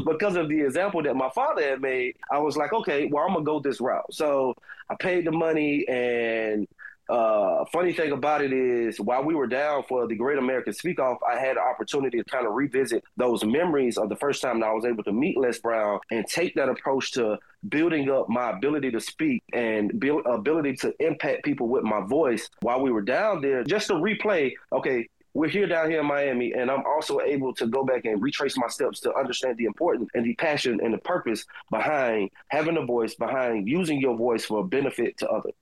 because 0.06 0.36
of 0.36 0.50
the 0.50 0.62
example 0.62 1.02
that 1.02 1.16
my 1.16 1.30
father 1.32 1.62
had 1.62 1.82
made 1.82 2.16
i 2.32 2.38
was 2.38 2.56
like 2.56 2.74
okay 2.74 3.08
well 3.12 3.26
i'm 3.26 3.34
gonna 3.34 3.46
go 3.46 3.60
this 3.60 3.82
route. 3.82 4.06
So 4.12 4.56
i 4.90 4.96
paid 4.96 5.26
the 5.26 5.32
money 5.32 5.88
and 5.88 6.68
uh, 7.12 7.66
funny 7.74 7.92
thing 7.92 8.14
about 8.14 8.42
it 8.42 8.54
is, 8.54 9.00
while 9.00 9.24
we 9.24 9.36
were 9.36 9.46
down 9.46 9.84
for 9.84 10.08
the 10.08 10.16
Great 10.16 10.38
American 10.38 10.74
Speak 10.74 11.00
Off, 11.00 11.18
I 11.30 11.38
had 11.38 11.58
an 11.58 11.64
opportunity 11.70 12.18
to 12.18 12.24
kind 12.24 12.48
of 12.48 12.54
revisit 12.54 13.04
those 13.18 13.44
memories 13.44 13.98
of 13.98 14.08
the 14.08 14.16
first 14.16 14.42
time 14.42 14.62
that 14.62 14.68
I 14.68 14.74
was 14.74 14.86
able 14.86 15.04
to 15.04 15.12
meet 15.12 15.38
Les 15.38 15.60
Brown 15.60 16.00
and 16.10 16.26
take 16.26 16.56
that 16.56 16.70
approach 16.70 17.12
to 17.14 17.38
building 17.68 18.10
up 18.10 18.30
my 18.30 18.52
ability 18.52 18.92
to 18.92 19.02
speak 19.02 19.44
and 19.52 20.00
build 20.00 20.26
ability 20.26 20.76
to 20.78 20.94
impact 21.06 21.44
people 21.44 21.68
with 21.68 21.84
my 21.84 22.00
voice 22.00 22.50
while 22.62 22.82
we 22.82 22.92
were 22.92 23.02
down 23.02 23.42
there. 23.42 23.64
Just 23.66 23.88
to 23.88 23.94
replay, 23.94 24.54
okay, 24.72 25.08
we're 25.34 25.50
here 25.50 25.68
down 25.68 25.90
here 25.90 26.02
in 26.02 26.06
Miami, 26.06 26.54
and 26.54 26.70
I'm 26.72 26.84
also 26.86 27.20
able 27.22 27.54
to 27.56 27.68
go 27.68 27.86
back 27.86 28.06
and 28.06 28.22
retrace 28.22 28.58
my 28.58 28.68
steps 28.68 29.00
to 29.02 29.14
understand 29.14 29.58
the 29.58 29.66
importance 29.66 30.10
and 30.14 30.26
the 30.26 30.36
passion 30.36 30.80
and 30.84 30.94
the 30.94 30.98
purpose 30.98 31.46
behind 31.70 32.30
having 32.50 32.78
a 32.78 32.86
voice, 32.86 33.16
behind 33.16 33.68
using 33.68 34.00
your 34.00 34.18
voice 34.18 34.46
for 34.46 34.60
a 34.60 34.64
benefit 34.64 35.18
to 35.20 35.30
others. 35.30 35.54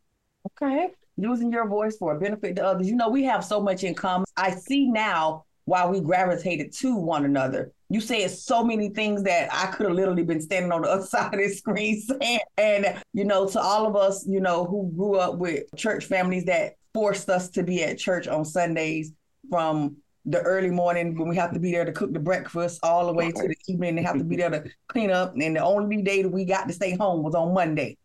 Okay 0.46 0.90
using 1.22 1.52
your 1.52 1.68
voice 1.68 1.98
for 1.98 2.16
a 2.16 2.20
benefit 2.20 2.56
to 2.56 2.66
others. 2.66 2.90
You 2.90 2.96
know, 2.96 3.10
we 3.10 3.24
have 3.26 3.44
so 3.44 3.62
much 3.62 3.84
in 3.84 3.94
common. 3.94 4.26
I 4.38 4.52
see 4.52 4.88
now 4.88 5.46
why 5.66 5.86
we 5.86 6.00
gravitated 6.00 6.74
to 6.74 6.96
one 6.96 7.26
another. 7.26 7.72
You 7.90 8.02
said 8.02 8.32
so 8.32 8.64
many 8.64 8.90
things 8.90 9.24
that 9.24 9.50
I 9.52 9.68
could 9.68 9.88
have 9.88 9.96
literally 9.96 10.24
been 10.24 10.42
standing 10.42 10.72
on 10.72 10.82
the 10.82 10.90
other 10.90 11.06
side 11.06 11.34
of 11.34 11.40
this 11.40 11.60
screen 11.60 12.02
saying. 12.02 12.40
And, 12.58 13.02
you 13.14 13.26
know, 13.26 13.48
to 13.50 13.60
all 13.60 13.86
of 13.86 13.96
us, 13.96 14.26
you 14.28 14.40
know, 14.40 14.66
who 14.66 14.92
grew 14.96 15.16
up 15.16 15.38
with 15.38 15.64
church 15.76 16.06
families 16.06 16.46
that 16.46 16.74
forced 16.94 17.30
us 17.30 17.50
to 17.52 17.64
be 17.64 17.84
at 17.84 17.98
church 17.98 18.28
on 18.28 18.46
Sundays 18.46 19.14
from 19.50 19.98
the 20.26 20.42
early 20.42 20.70
morning 20.70 21.18
when 21.18 21.30
we 21.30 21.36
have 21.36 21.54
to 21.54 21.60
be 21.60 21.72
there 21.72 21.86
to 21.86 21.92
cook 21.92 22.14
the 22.14 22.20
breakfast 22.20 22.80
all 22.84 23.08
the 23.08 23.14
way 23.14 23.32
to 23.32 23.48
the 23.48 23.56
evening 23.68 23.98
and 23.98 24.06
have 24.06 24.18
to 24.18 24.24
be 24.24 24.36
there 24.36 24.50
to 24.50 24.64
clean 24.88 25.12
up. 25.12 25.34
And 25.40 25.56
the 25.56 25.64
only 25.64 26.02
day 26.02 26.24
that 26.24 26.30
we 26.30 26.46
got 26.46 26.68
to 26.68 26.74
stay 26.74 26.96
home 26.96 27.24
was 27.24 27.36
on 27.36 27.54
Monday. 27.54 27.98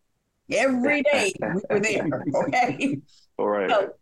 Every 0.50 1.02
day 1.02 1.32
we 1.40 1.60
were 1.70 1.80
there. 1.80 2.24
Okay. 2.34 2.98
All 3.38 3.48
right. 3.48 3.70
So, 3.70 3.92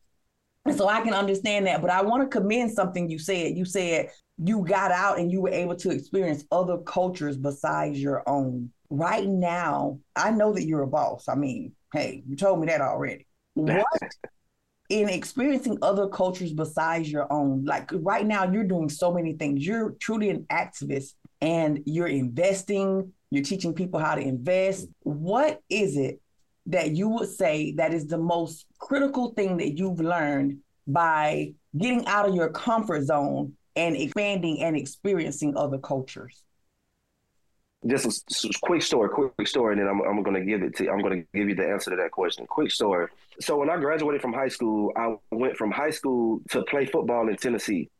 so 0.76 0.88
I 0.88 1.00
can 1.00 1.14
understand 1.14 1.66
that. 1.66 1.80
But 1.80 1.90
I 1.90 2.02
want 2.02 2.22
to 2.22 2.28
commend 2.28 2.70
something 2.70 3.08
you 3.08 3.18
said. 3.18 3.56
You 3.56 3.64
said 3.64 4.10
you 4.38 4.64
got 4.64 4.90
out 4.90 5.18
and 5.18 5.30
you 5.30 5.40
were 5.40 5.50
able 5.50 5.76
to 5.76 5.90
experience 5.90 6.44
other 6.50 6.78
cultures 6.78 7.36
besides 7.36 8.00
your 8.00 8.28
own. 8.28 8.70
Right 8.90 9.26
now, 9.26 9.98
I 10.16 10.30
know 10.30 10.52
that 10.52 10.64
you're 10.64 10.82
a 10.82 10.86
boss. 10.86 11.28
I 11.28 11.34
mean, 11.34 11.72
hey, 11.92 12.22
you 12.28 12.36
told 12.36 12.60
me 12.60 12.66
that 12.66 12.80
already. 12.80 13.26
What 13.54 13.86
in 14.92 15.08
experiencing 15.08 15.78
other 15.80 16.06
cultures 16.06 16.52
besides 16.52 17.10
your 17.10 17.32
own. 17.32 17.64
Like 17.64 17.90
right 17.94 18.26
now, 18.26 18.50
you're 18.50 18.64
doing 18.64 18.90
so 18.90 19.12
many 19.12 19.32
things. 19.32 19.66
You're 19.66 19.92
truly 19.92 20.28
an 20.28 20.44
activist 20.52 21.14
and 21.40 21.80
you're 21.86 22.08
investing, 22.08 23.12
you're 23.30 23.42
teaching 23.42 23.72
people 23.72 23.98
how 23.98 24.14
to 24.14 24.20
invest. 24.20 24.88
What 25.00 25.60
is 25.70 25.96
it 25.96 26.20
that 26.66 26.92
you 26.92 27.08
would 27.08 27.28
say 27.28 27.72
that 27.76 27.92
is 27.92 28.06
the 28.06 28.18
most 28.18 28.66
critical 28.78 29.32
thing 29.34 29.56
that 29.58 29.76
you've 29.76 30.00
learned 30.00 30.58
by 30.86 31.52
getting 31.76 32.06
out 32.06 32.28
of 32.28 32.34
your 32.34 32.50
comfort 32.50 33.04
zone 33.04 33.54
and 33.76 33.96
expanding 33.96 34.60
and 34.62 34.76
experiencing 34.76 35.56
other 35.56 35.78
cultures? 35.78 36.44
Just 37.84 38.44
a 38.44 38.50
quick 38.62 38.80
story, 38.82 39.08
quick 39.08 39.48
story, 39.48 39.72
and 39.72 39.80
then 39.80 39.88
I'm, 39.88 40.00
I'm 40.02 40.22
going 40.22 40.36
to 40.36 40.44
give 40.44 40.62
it 40.62 40.76
to 40.76 40.88
I'm 40.88 41.00
going 41.00 41.20
to 41.22 41.38
give 41.38 41.48
you 41.48 41.56
the 41.56 41.66
answer 41.66 41.90
to 41.90 41.96
that 41.96 42.12
question. 42.12 42.46
Quick 42.46 42.70
story. 42.70 43.08
So 43.40 43.56
when 43.56 43.70
I 43.70 43.76
graduated 43.76 44.22
from 44.22 44.32
high 44.32 44.48
school, 44.48 44.92
I 44.96 45.16
went 45.32 45.56
from 45.56 45.72
high 45.72 45.90
school 45.90 46.40
to 46.50 46.62
play 46.62 46.86
football 46.86 47.28
in 47.28 47.36
Tennessee 47.36 47.90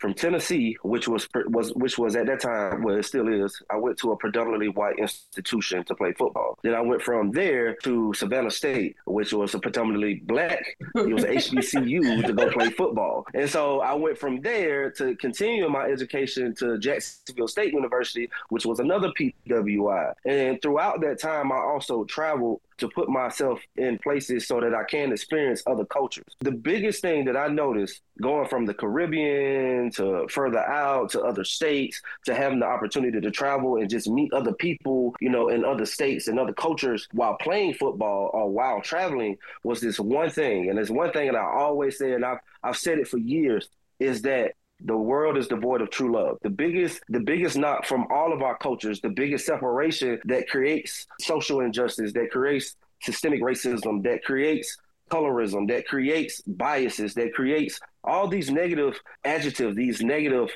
from 0.00 0.14
Tennessee, 0.14 0.76
which 0.82 1.06
was 1.06 1.28
was 1.46 1.72
which 1.74 1.98
was 1.98 2.16
at 2.16 2.26
that 2.26 2.40
time, 2.40 2.82
well, 2.82 2.96
it 2.96 3.04
still 3.04 3.28
is. 3.28 3.62
I 3.70 3.76
went 3.76 3.98
to 3.98 4.12
a 4.12 4.16
predominantly 4.16 4.68
white 4.68 4.98
institution 4.98 5.84
to 5.84 5.94
play 5.94 6.12
football. 6.12 6.58
Then 6.62 6.74
I 6.74 6.80
went 6.80 7.02
from 7.02 7.30
there 7.30 7.74
to 7.84 8.12
Savannah 8.14 8.50
State, 8.50 8.96
which 9.04 9.32
was 9.32 9.54
a 9.54 9.58
predominantly 9.58 10.14
black. 10.14 10.64
It 10.96 11.12
was 11.12 11.24
HBCU 11.24 12.26
to 12.26 12.32
go 12.32 12.50
play 12.50 12.70
football, 12.70 13.26
and 13.34 13.48
so 13.48 13.80
I 13.80 13.94
went 13.94 14.18
from 14.18 14.40
there 14.40 14.90
to 14.92 15.14
continue 15.16 15.68
my 15.68 15.84
education 15.84 16.54
to 16.56 16.78
Jacksonville 16.78 17.48
State 17.48 17.72
University, 17.72 18.30
which 18.48 18.64
was 18.64 18.80
another 18.80 19.12
PWI. 19.18 20.14
And 20.24 20.60
throughout 20.62 21.00
that 21.02 21.20
time, 21.20 21.52
I 21.52 21.56
also 21.56 22.04
traveled 22.04 22.60
to 22.80 22.88
put 22.88 23.08
myself 23.08 23.60
in 23.76 23.98
places 23.98 24.46
so 24.46 24.60
that 24.60 24.74
I 24.74 24.84
can 24.84 25.12
experience 25.12 25.62
other 25.66 25.84
cultures. 25.84 26.24
The 26.40 26.52
biggest 26.52 27.02
thing 27.02 27.24
that 27.26 27.36
I 27.36 27.48
noticed 27.48 28.00
going 28.20 28.48
from 28.48 28.66
the 28.66 28.74
Caribbean 28.74 29.90
to 29.92 30.26
further 30.28 30.58
out 30.58 31.10
to 31.10 31.22
other 31.22 31.44
states 31.44 32.00
to 32.26 32.34
having 32.34 32.60
the 32.60 32.66
opportunity 32.66 33.20
to 33.20 33.30
travel 33.30 33.76
and 33.76 33.88
just 33.88 34.08
meet 34.08 34.32
other 34.32 34.52
people, 34.52 35.14
you 35.20 35.30
know, 35.30 35.48
in 35.48 35.64
other 35.64 35.86
states 35.86 36.28
and 36.28 36.38
other 36.38 36.52
cultures 36.52 37.08
while 37.12 37.36
playing 37.40 37.74
football 37.74 38.30
or 38.32 38.50
while 38.50 38.80
traveling 38.80 39.36
was 39.64 39.80
this 39.80 39.98
one 39.98 40.30
thing. 40.30 40.68
And 40.68 40.76
there's 40.76 40.90
one 40.90 41.12
thing 41.12 41.32
that 41.32 41.38
I 41.38 41.44
always 41.44 41.98
say, 41.98 42.12
and 42.12 42.24
I've, 42.24 42.38
I've 42.62 42.76
said 42.76 42.98
it 42.98 43.08
for 43.08 43.18
years, 43.18 43.68
is 43.98 44.22
that 44.22 44.54
the 44.84 44.96
world 44.96 45.36
is 45.36 45.48
devoid 45.48 45.80
of 45.82 45.90
true 45.90 46.12
love. 46.12 46.38
The 46.42 46.50
biggest, 46.50 47.02
the 47.08 47.20
biggest 47.20 47.56
knock 47.56 47.84
from 47.84 48.06
all 48.10 48.32
of 48.32 48.42
our 48.42 48.56
cultures, 48.56 49.00
the 49.00 49.10
biggest 49.10 49.46
separation 49.46 50.20
that 50.24 50.48
creates 50.48 51.06
social 51.20 51.60
injustice, 51.60 52.12
that 52.14 52.30
creates 52.30 52.76
systemic 53.02 53.42
racism, 53.42 54.02
that 54.04 54.24
creates 54.24 54.76
colorism, 55.10 55.68
that 55.68 55.86
creates 55.86 56.40
biases, 56.42 57.14
that 57.14 57.34
creates 57.34 57.80
all 58.04 58.28
these 58.28 58.50
negative 58.50 58.98
adjectives, 59.24 59.76
these 59.76 60.00
negative 60.00 60.48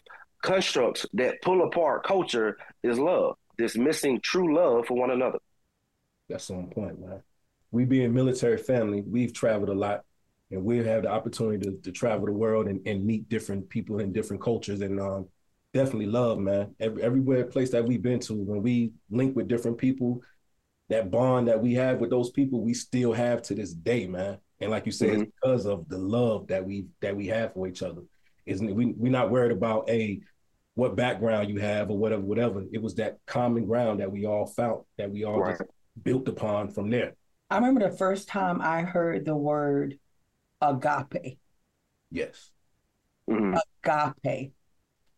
constructs 0.42 1.06
that 1.14 1.40
pull 1.42 1.62
apart 1.66 2.04
culture 2.04 2.56
is 2.82 2.98
love. 2.98 3.36
This 3.58 3.76
missing 3.76 4.20
true 4.22 4.54
love 4.54 4.86
for 4.86 4.94
one 4.94 5.10
another. 5.10 5.38
That's 6.28 6.50
on 6.50 6.68
point, 6.68 7.00
man. 7.00 7.22
We 7.70 7.84
being 7.84 8.14
military 8.14 8.58
family, 8.58 9.02
we've 9.02 9.32
traveled 9.32 9.68
a 9.68 9.74
lot 9.74 10.04
and 10.54 10.64
we 10.64 10.78
have 10.78 11.02
the 11.02 11.10
opportunity 11.10 11.64
to, 11.66 11.76
to 11.82 11.92
travel 11.92 12.26
the 12.26 12.32
world 12.32 12.68
and, 12.68 12.86
and 12.86 13.04
meet 13.04 13.28
different 13.28 13.68
people 13.68 14.00
in 14.00 14.12
different 14.12 14.42
cultures 14.42 14.80
and 14.80 15.00
um, 15.00 15.28
definitely 15.72 16.06
love, 16.06 16.38
man. 16.38 16.74
Every, 16.80 17.02
everywhere 17.02 17.44
place 17.44 17.70
that 17.70 17.84
we've 17.84 18.02
been 18.02 18.20
to, 18.20 18.34
when 18.34 18.62
we 18.62 18.92
link 19.10 19.36
with 19.36 19.48
different 19.48 19.78
people, 19.78 20.22
that 20.88 21.10
bond 21.10 21.48
that 21.48 21.60
we 21.60 21.74
have 21.74 21.98
with 21.98 22.10
those 22.10 22.30
people, 22.30 22.62
we 22.62 22.74
still 22.74 23.12
have 23.12 23.42
to 23.42 23.54
this 23.54 23.72
day, 23.72 24.06
man. 24.06 24.38
And 24.60 24.70
like 24.70 24.86
you 24.86 24.92
said, 24.92 25.10
mm-hmm. 25.10 25.22
it's 25.22 25.32
because 25.42 25.66
of 25.66 25.88
the 25.88 25.98
love 25.98 26.46
that 26.48 26.64
we 26.64 26.86
that 27.00 27.16
we 27.16 27.26
have 27.26 27.54
for 27.54 27.66
each 27.66 27.82
other. 27.82 28.02
Isn't 28.46 28.68
it? 28.68 28.74
We 28.74 28.86
we're 28.86 29.10
not 29.10 29.30
worried 29.30 29.52
about 29.52 29.88
a 29.88 30.20
what 30.74 30.96
background 30.96 31.48
you 31.48 31.58
have 31.60 31.90
or 31.90 31.98
whatever, 31.98 32.22
whatever. 32.22 32.64
It 32.72 32.82
was 32.82 32.94
that 32.96 33.18
common 33.26 33.64
ground 33.64 34.00
that 34.00 34.10
we 34.10 34.26
all 34.26 34.46
found 34.46 34.82
that 34.98 35.10
we 35.10 35.24
all 35.24 35.40
right. 35.40 35.58
built 36.02 36.28
upon 36.28 36.70
from 36.70 36.90
there. 36.90 37.14
I 37.50 37.56
remember 37.56 37.88
the 37.88 37.96
first 37.96 38.28
time 38.28 38.60
I 38.60 38.82
heard 38.82 39.24
the 39.24 39.36
word 39.36 39.98
agape. 40.68 41.38
Yes. 42.10 42.50
Mm-hmm. 43.28 43.56
Agape. 43.84 44.52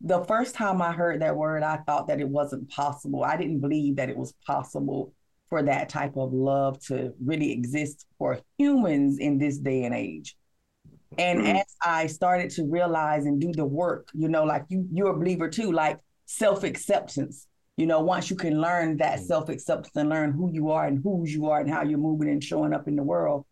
The 0.02 0.24
first 0.24 0.54
time 0.54 0.82
I 0.82 0.92
heard 0.92 1.22
that 1.22 1.36
word, 1.36 1.62
I 1.62 1.78
thought 1.78 2.08
that 2.08 2.20
it 2.20 2.28
wasn't 2.28 2.68
possible. 2.68 3.24
I 3.24 3.36
didn't 3.36 3.60
believe 3.60 3.96
that 3.96 4.10
it 4.10 4.16
was 4.16 4.32
possible 4.46 5.14
for 5.48 5.62
that 5.62 5.88
type 5.88 6.16
of 6.16 6.32
love 6.32 6.80
to 6.86 7.14
really 7.24 7.52
exist 7.52 8.06
for 8.18 8.40
humans 8.58 9.18
in 9.18 9.38
this 9.38 9.58
day 9.58 9.84
and 9.84 9.94
age. 9.94 10.36
And 11.18 11.40
mm-hmm. 11.40 11.56
as 11.56 11.76
I 11.82 12.06
started 12.08 12.50
to 12.52 12.64
realize 12.64 13.26
and 13.26 13.40
do 13.40 13.52
the 13.52 13.64
work, 13.64 14.08
you 14.12 14.28
know, 14.28 14.44
like 14.44 14.64
you, 14.68 14.86
you're 14.92 15.10
a 15.10 15.18
believer 15.18 15.48
too, 15.48 15.72
like 15.72 15.98
self 16.26 16.64
acceptance. 16.64 17.46
You 17.76 17.86
know, 17.86 18.00
once 18.00 18.30
you 18.30 18.36
can 18.36 18.60
learn 18.60 18.96
that 18.98 19.18
mm-hmm. 19.18 19.26
self 19.26 19.48
acceptance 19.48 19.94
and 19.96 20.08
learn 20.08 20.32
who 20.32 20.50
you 20.52 20.70
are 20.70 20.86
and 20.86 21.00
whose 21.02 21.32
you 21.32 21.46
are 21.46 21.60
and 21.60 21.70
how 21.70 21.82
you're 21.82 21.98
moving 21.98 22.28
and 22.28 22.42
showing 22.42 22.72
up 22.72 22.88
in 22.88 22.96
the 22.96 23.02
world, 23.02 23.46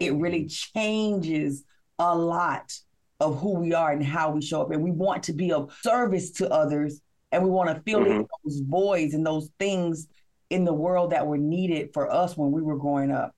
it 0.00 0.14
really 0.14 0.46
changes 0.46 1.64
a 1.98 2.14
lot 2.14 2.72
of 3.20 3.40
who 3.40 3.54
we 3.54 3.74
are 3.74 3.90
and 3.92 4.04
how 4.04 4.30
we 4.30 4.42
show 4.42 4.62
up. 4.62 4.70
And 4.70 4.82
we 4.82 4.90
want 4.90 5.24
to 5.24 5.32
be 5.32 5.52
of 5.52 5.74
service 5.82 6.30
to 6.32 6.48
others 6.50 7.00
and 7.32 7.42
we 7.42 7.50
want 7.50 7.74
to 7.74 7.82
fill 7.82 8.00
mm-hmm. 8.00 8.20
in 8.20 8.26
those 8.44 8.60
voids 8.60 9.14
and 9.14 9.26
those 9.26 9.50
things 9.58 10.08
in 10.50 10.64
the 10.64 10.72
world 10.72 11.10
that 11.10 11.26
were 11.26 11.38
needed 11.38 11.90
for 11.92 12.10
us 12.10 12.36
when 12.36 12.52
we 12.52 12.62
were 12.62 12.76
growing 12.76 13.10
up. 13.10 13.34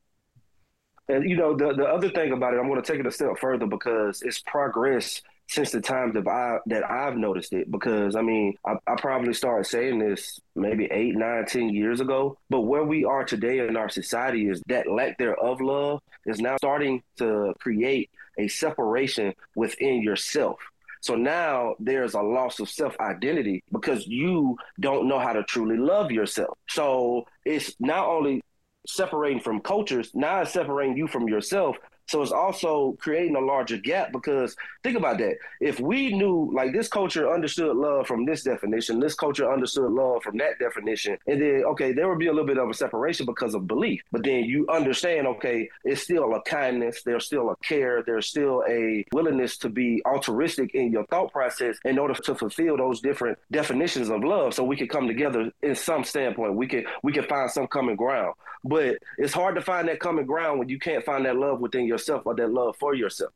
And 1.09 1.29
you 1.29 1.37
know, 1.37 1.57
the 1.57 1.75
the 1.75 1.85
other 1.85 2.09
thing 2.09 2.33
about 2.33 2.55
it, 2.55 2.59
I'm 2.59 2.69
going 2.69 2.81
to 2.81 2.93
take 2.93 3.01
it 3.01 3.07
a 3.07 3.11
step 3.11 3.37
further 3.41 3.67
because 3.67 4.23
it's 4.23 4.41
progress 4.47 5.21
since 5.51 5.73
the 5.73 5.81
time 5.81 6.13
that 6.13 6.29
I 6.29 6.59
that 6.67 6.89
I've 6.89 7.17
noticed 7.17 7.53
it. 7.53 7.71
Because 7.71 8.15
I 8.15 8.23
mean, 8.23 8.55
I, 8.65 8.75
I 8.87 8.95
probably 8.97 9.35
started 9.35 9.65
saying 9.65 9.99
this 9.99 10.41
maybe 10.55 10.87
eight, 10.91 11.17
nine, 11.17 11.45
ten 11.45 11.71
years 11.71 12.01
ago. 12.01 12.39
But 12.49 12.61
where 12.63 12.85
we 12.85 13.05
are 13.05 13.25
today 13.25 13.59
in 13.67 13.77
our 13.77 13.89
society 13.89 14.49
is 14.49 14.63
that 14.69 14.91
lack 14.91 15.19
thereof 15.19 15.61
love 15.61 16.01
is 16.25 16.41
now 16.41 16.57
starting 16.57 17.03
to 17.19 17.53
create 17.59 18.11
a 18.39 18.47
separation 18.47 19.35
within 19.57 20.03
yourself. 20.03 20.59
So 21.01 21.17
now 21.17 21.75
there's 21.81 22.15
a 22.15 22.23
loss 22.23 22.61
of 22.61 22.69
self 22.69 22.99
identity 23.01 23.65
because 23.73 24.07
you 24.07 24.57
don't 24.79 25.09
know 25.09 25.19
how 25.19 25.33
to 25.33 25.43
truly 25.43 25.79
love 25.79 26.13
yourself. 26.13 26.57
So 26.69 27.27
it's 27.45 27.75
not 27.81 28.07
only 28.07 28.41
separating 28.87 29.41
from 29.41 29.61
cultures, 29.61 30.13
now 30.15 30.43
it's 30.43 30.53
separating 30.53 30.97
you 30.97 31.09
from 31.09 31.29
yourself 31.29 31.77
so 32.11 32.23
it's 32.23 32.33
also 32.33 32.97
creating 32.99 33.37
a 33.37 33.41
larger 33.41 33.77
gap 33.77 34.11
because 34.11 34.57
think 34.83 34.97
about 34.97 35.19
that. 35.19 35.37
If 35.61 35.79
we 35.79 36.13
knew 36.13 36.51
like 36.53 36.73
this 36.73 36.89
culture 36.89 37.33
understood 37.33 37.77
love 37.77 38.09
from 38.09 38.25
this 38.25 38.43
definition, 38.43 38.99
this 38.99 39.15
culture 39.15 39.49
understood 39.49 39.93
love 39.93 40.25
from 40.25 40.37
that 40.39 40.59
definition, 40.59 41.19
and 41.29 41.41
then 41.41 41.63
okay, 41.69 41.93
there 41.93 42.09
would 42.09 42.19
be 42.19 42.27
a 42.27 42.33
little 42.33 42.49
bit 42.49 42.59
of 42.59 42.69
a 42.69 42.75
separation 42.75 43.27
because 43.27 43.55
of 43.55 43.69
belief. 43.69 44.03
But 44.11 44.25
then 44.25 44.43
you 44.43 44.67
understand, 44.69 45.29
okay, 45.29 45.69
it's 45.85 46.03
still 46.03 46.35
a 46.35 46.43
kindness, 46.43 47.05
there's 47.05 47.27
still 47.27 47.49
a 47.51 47.57
care, 47.59 48.03
there's 48.05 48.27
still 48.27 48.65
a 48.69 49.05
willingness 49.13 49.57
to 49.59 49.69
be 49.69 50.03
altruistic 50.05 50.75
in 50.75 50.91
your 50.91 51.07
thought 51.07 51.31
process 51.31 51.79
in 51.85 51.97
order 51.97 52.15
to 52.15 52.35
fulfill 52.35 52.77
those 52.77 53.01
different 53.01 53.39
definitions 53.53 54.11
of 54.11 54.25
love. 54.25 54.55
So 54.55 54.65
we 54.65 54.77
can 54.77 54.89
come 54.89 55.07
together 55.07 55.53
in 55.63 55.77
some 55.77 56.03
standpoint. 56.03 56.55
We 56.55 56.67
can 56.67 56.87
we 57.05 57.13
can 57.13 57.23
find 57.27 57.49
some 57.49 57.69
common 57.69 57.95
ground. 57.95 58.35
But 58.65 58.99
it's 59.17 59.33
hard 59.33 59.55
to 59.55 59.63
find 59.63 59.89
that 59.89 60.01
common 60.01 60.27
ground 60.27 60.59
when 60.59 60.69
you 60.69 60.79
can't 60.79 61.05
find 61.05 61.25
that 61.25 61.37
love 61.37 61.61
within 61.61 61.87
yourself 62.01 62.23
or 62.27 62.35
that 62.35 62.51
love 62.51 62.77
for 62.79 62.95
yourself. 62.95 63.33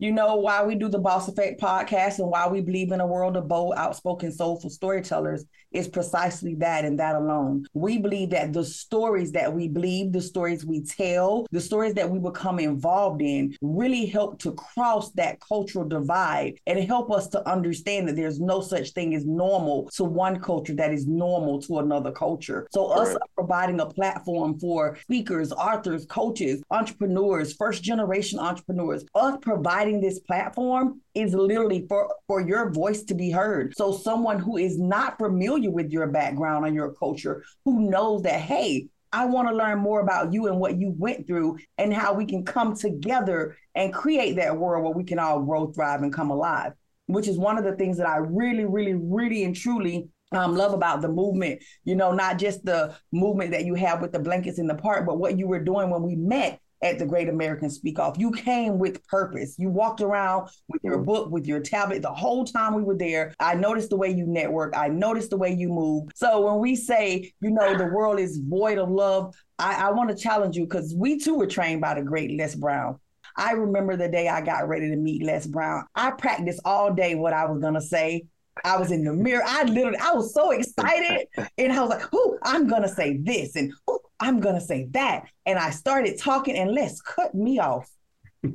You 0.00 0.12
know 0.12 0.36
why 0.36 0.62
we 0.62 0.76
do 0.76 0.88
the 0.88 1.00
Boss 1.00 1.26
Effect 1.26 1.60
podcast 1.60 2.20
and 2.20 2.30
why 2.30 2.46
we 2.46 2.60
believe 2.60 2.92
in 2.92 3.00
a 3.00 3.06
world 3.06 3.36
of 3.36 3.48
bold, 3.48 3.74
outspoken, 3.76 4.30
soulful 4.30 4.70
storytellers 4.70 5.44
is 5.72 5.88
precisely 5.88 6.54
that 6.54 6.84
and 6.84 7.00
that 7.00 7.16
alone. 7.16 7.66
We 7.74 7.98
believe 7.98 8.30
that 8.30 8.52
the 8.52 8.64
stories 8.64 9.32
that 9.32 9.52
we 9.52 9.66
believe, 9.66 10.12
the 10.12 10.20
stories 10.20 10.64
we 10.64 10.82
tell, 10.82 11.46
the 11.50 11.60
stories 11.60 11.94
that 11.94 12.08
we 12.08 12.20
become 12.20 12.60
involved 12.60 13.22
in 13.22 13.56
really 13.60 14.06
help 14.06 14.38
to 14.42 14.52
cross 14.52 15.10
that 15.12 15.40
cultural 15.40 15.84
divide 15.84 16.60
and 16.68 16.78
help 16.78 17.10
us 17.10 17.26
to 17.30 17.50
understand 17.50 18.08
that 18.08 18.14
there's 18.14 18.38
no 18.38 18.60
such 18.60 18.90
thing 18.90 19.16
as 19.16 19.26
normal 19.26 19.90
to 19.94 20.04
one 20.04 20.38
culture 20.38 20.76
that 20.76 20.92
is 20.92 21.08
normal 21.08 21.60
to 21.62 21.78
another 21.78 22.12
culture. 22.12 22.68
So 22.70 22.90
right. 22.90 23.00
us 23.00 23.16
providing 23.34 23.80
a 23.80 23.86
platform 23.86 24.60
for 24.60 24.96
speakers, 25.02 25.50
authors, 25.50 26.06
coaches, 26.06 26.62
entrepreneurs, 26.70 27.52
first 27.54 27.82
generation 27.82 28.38
entrepreneurs, 28.38 29.04
us 29.16 29.36
providing 29.42 29.87
this 29.94 30.18
platform 30.20 31.00
is 31.14 31.34
literally 31.34 31.86
for, 31.88 32.14
for 32.26 32.40
your 32.40 32.70
voice 32.70 33.02
to 33.04 33.14
be 33.14 33.30
heard. 33.30 33.74
So 33.76 33.92
someone 33.92 34.38
who 34.38 34.56
is 34.56 34.78
not 34.78 35.18
familiar 35.18 35.70
with 35.70 35.90
your 35.90 36.06
background 36.06 36.66
and 36.66 36.74
your 36.74 36.92
culture, 36.92 37.44
who 37.64 37.90
knows 37.90 38.22
that, 38.22 38.40
hey, 38.40 38.88
I 39.12 39.24
want 39.24 39.48
to 39.48 39.54
learn 39.54 39.78
more 39.78 40.00
about 40.00 40.32
you 40.32 40.46
and 40.46 40.60
what 40.60 40.78
you 40.78 40.94
went 40.96 41.26
through 41.26 41.58
and 41.78 41.92
how 41.92 42.12
we 42.12 42.26
can 42.26 42.44
come 42.44 42.76
together 42.76 43.56
and 43.74 43.92
create 43.92 44.36
that 44.36 44.56
world 44.56 44.84
where 44.84 44.92
we 44.92 45.04
can 45.04 45.18
all 45.18 45.42
grow, 45.42 45.72
thrive, 45.72 46.02
and 46.02 46.12
come 46.12 46.30
alive, 46.30 46.72
which 47.06 47.26
is 47.26 47.38
one 47.38 47.56
of 47.56 47.64
the 47.64 47.76
things 47.76 47.96
that 47.96 48.08
I 48.08 48.18
really, 48.18 48.66
really, 48.66 48.94
really 48.94 49.44
and 49.44 49.56
truly 49.56 50.10
um, 50.32 50.56
love 50.56 50.74
about 50.74 51.00
the 51.00 51.08
movement. 51.08 51.62
You 51.84 51.96
know, 51.96 52.12
not 52.12 52.38
just 52.38 52.64
the 52.64 52.94
movement 53.10 53.52
that 53.52 53.64
you 53.64 53.74
have 53.74 54.02
with 54.02 54.12
the 54.12 54.18
blankets 54.18 54.58
in 54.58 54.66
the 54.66 54.74
park, 54.74 55.06
but 55.06 55.18
what 55.18 55.38
you 55.38 55.46
were 55.46 55.64
doing 55.64 55.88
when 55.88 56.02
we 56.02 56.14
met 56.14 56.60
at 56.82 56.98
the 56.98 57.06
Great 57.06 57.28
American 57.28 57.70
Speak 57.70 57.98
Off. 57.98 58.18
You 58.18 58.30
came 58.30 58.78
with 58.78 59.04
purpose. 59.06 59.56
You 59.58 59.68
walked 59.68 60.00
around 60.00 60.48
with 60.68 60.82
your 60.84 60.98
book, 60.98 61.30
with 61.30 61.46
your 61.46 61.60
tablet 61.60 62.02
the 62.02 62.12
whole 62.12 62.44
time 62.44 62.74
we 62.74 62.82
were 62.82 62.96
there. 62.96 63.34
I 63.40 63.54
noticed 63.54 63.90
the 63.90 63.96
way 63.96 64.10
you 64.10 64.26
network. 64.26 64.76
I 64.76 64.88
noticed 64.88 65.30
the 65.30 65.36
way 65.36 65.52
you 65.52 65.68
move. 65.68 66.08
So 66.14 66.40
when 66.46 66.58
we 66.58 66.76
say, 66.76 67.32
you 67.40 67.50
know, 67.50 67.76
the 67.76 67.86
world 67.86 68.20
is 68.20 68.38
void 68.38 68.78
of 68.78 68.90
love, 68.90 69.34
I, 69.58 69.88
I 69.88 69.90
want 69.90 70.10
to 70.10 70.16
challenge 70.16 70.56
you 70.56 70.64
because 70.64 70.94
we 70.94 71.18
too 71.18 71.34
were 71.34 71.46
trained 71.46 71.80
by 71.80 71.94
the 71.94 72.02
great 72.02 72.36
Les 72.38 72.54
Brown. 72.54 72.98
I 73.36 73.52
remember 73.52 73.96
the 73.96 74.08
day 74.08 74.28
I 74.28 74.40
got 74.40 74.68
ready 74.68 74.88
to 74.90 74.96
meet 74.96 75.22
Les 75.22 75.46
Brown. 75.46 75.84
I 75.94 76.10
practiced 76.12 76.60
all 76.64 76.92
day 76.92 77.14
what 77.14 77.32
I 77.32 77.46
was 77.46 77.60
gonna 77.60 77.80
say. 77.80 78.26
I 78.64 78.76
was 78.76 78.90
in 78.90 79.04
the 79.04 79.12
mirror. 79.12 79.42
I 79.46 79.62
literally, 79.62 79.98
I 79.98 80.12
was 80.12 80.34
so 80.34 80.50
excited, 80.50 81.28
and 81.56 81.72
I 81.72 81.80
was 81.80 81.90
like, 81.90 82.12
"Ooh, 82.12 82.36
I'm 82.42 82.66
gonna 82.66 82.88
say 82.88 83.16
this," 83.16 83.54
and 83.54 83.72
"Ooh, 84.22 84.26
I'm 84.26 84.40
gonna 84.40 84.60
say 84.60 84.88
that," 84.92 85.26
and 85.46 85.58
I 85.58 85.70
started 85.70 86.18
talking, 86.18 86.56
and 86.56 86.72
Les 86.72 87.00
cut 87.00 87.34
me 87.34 87.58
off. 87.58 87.90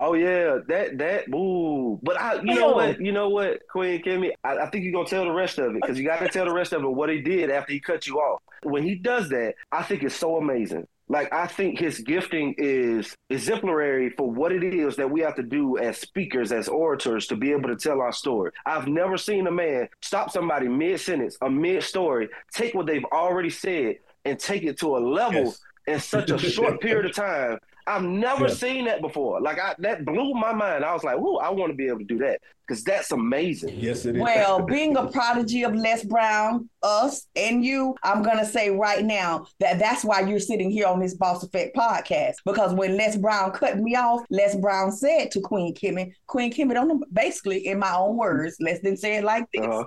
Oh 0.00 0.14
yeah, 0.14 0.58
that 0.68 0.98
that 0.98 1.34
ooh. 1.34 1.98
But 2.02 2.20
I, 2.20 2.34
you 2.34 2.54
know 2.54 2.72
what, 2.72 3.00
you 3.00 3.10
know 3.10 3.30
what, 3.30 3.66
Queen 3.68 4.00
Kimmy, 4.02 4.30
I, 4.44 4.58
I 4.58 4.70
think 4.70 4.84
you're 4.84 4.92
gonna 4.92 5.08
tell 5.08 5.24
the 5.24 5.32
rest 5.32 5.58
of 5.58 5.74
it 5.74 5.80
because 5.82 5.98
you 5.98 6.04
got 6.04 6.20
to 6.20 6.28
tell 6.28 6.44
the 6.44 6.52
rest 6.52 6.72
of 6.72 6.82
it 6.82 6.88
what 6.88 7.08
he 7.08 7.20
did 7.20 7.50
after 7.50 7.72
he 7.72 7.80
cut 7.80 8.06
you 8.06 8.18
off. 8.18 8.40
When 8.62 8.84
he 8.84 8.94
does 8.94 9.28
that, 9.30 9.54
I 9.72 9.82
think 9.82 10.04
it's 10.04 10.14
so 10.14 10.36
amazing. 10.36 10.86
Like 11.08 11.32
I 11.32 11.46
think 11.46 11.80
his 11.80 11.98
gifting 12.00 12.54
is 12.58 13.16
exemplary 13.30 14.10
for 14.10 14.30
what 14.30 14.52
it 14.52 14.62
is 14.62 14.94
that 14.96 15.10
we 15.10 15.20
have 15.22 15.34
to 15.36 15.42
do 15.42 15.78
as 15.78 15.98
speakers, 15.98 16.52
as 16.52 16.68
orators, 16.68 17.26
to 17.28 17.36
be 17.36 17.50
able 17.50 17.68
to 17.70 17.76
tell 17.76 18.00
our 18.00 18.12
story. 18.12 18.52
I've 18.66 18.86
never 18.86 19.16
seen 19.16 19.46
a 19.48 19.50
man 19.50 19.88
stop 20.02 20.30
somebody 20.30 20.68
mid 20.68 21.00
sentence, 21.00 21.36
a 21.40 21.50
mid 21.50 21.82
story, 21.82 22.28
take 22.52 22.74
what 22.74 22.86
they've 22.86 23.04
already 23.06 23.50
said, 23.50 23.96
and 24.24 24.38
take 24.38 24.62
it 24.64 24.78
to 24.80 24.96
a 24.96 24.98
level 24.98 25.44
Yes. 25.44 25.60
in 25.86 26.00
such 26.00 26.30
a 26.30 26.38
short 26.50 26.80
period 26.80 27.06
of 27.06 27.14
time. 27.14 27.58
I've 27.86 28.02
never 28.02 28.48
Yeah. 28.48 28.52
seen 28.54 28.84
that 28.84 29.00
before. 29.00 29.40
Like 29.40 29.58
I, 29.58 29.74
that 29.78 30.04
blew 30.04 30.34
my 30.34 30.52
mind. 30.52 30.84
I 30.84 30.92
was 30.92 31.04
like, 31.04 31.16
"Ooh, 31.16 31.36
I 31.38 31.48
want 31.48 31.70
to 31.72 31.74
be 31.76 31.88
able 31.88 32.00
to 32.00 32.04
do 32.04 32.18
that 32.18 32.38
because 32.66 32.84
that's 32.84 33.12
amazing." 33.12 33.76
Yes, 33.80 34.04
it 34.04 34.14
is. 34.16 34.20
Well, 34.20 34.60
being 34.66 34.94
a 34.98 35.06
prodigy 35.06 35.62
of 35.62 35.74
Les 35.74 36.04
Brown, 36.04 36.68
us 36.82 37.26
and 37.34 37.64
you, 37.64 37.94
I'm 38.02 38.22
gonna 38.22 38.44
say 38.44 38.68
right 38.68 39.02
now 39.02 39.46
that 39.60 39.78
that's 39.78 40.04
why 40.04 40.20
you're 40.20 40.38
sitting 40.38 40.70
here 40.70 40.86
on 40.86 41.00
this 41.00 41.14
Boss 41.14 41.42
Effect 41.42 41.74
podcast. 41.74 42.34
Because 42.44 42.74
when 42.74 42.94
Les 42.98 43.16
Brown 43.16 43.52
cut 43.52 43.78
me 43.78 43.94
off, 43.96 44.20
Les 44.28 44.54
Brown 44.56 44.92
said 44.92 45.30
to 45.30 45.40
Queen 45.40 45.74
Kimmy, 45.74 46.12
Queen 46.26 46.52
Kimmy, 46.52 46.74
don't 46.74 47.02
basically 47.14 47.68
in 47.68 47.78
my 47.78 47.94
own 47.96 48.18
words, 48.18 48.56
Les 48.60 48.80
didn't 48.80 48.98
say 48.98 49.16
it 49.16 49.24
like 49.24 49.46
this. 49.54 49.64
Uh-huh. 49.64 49.84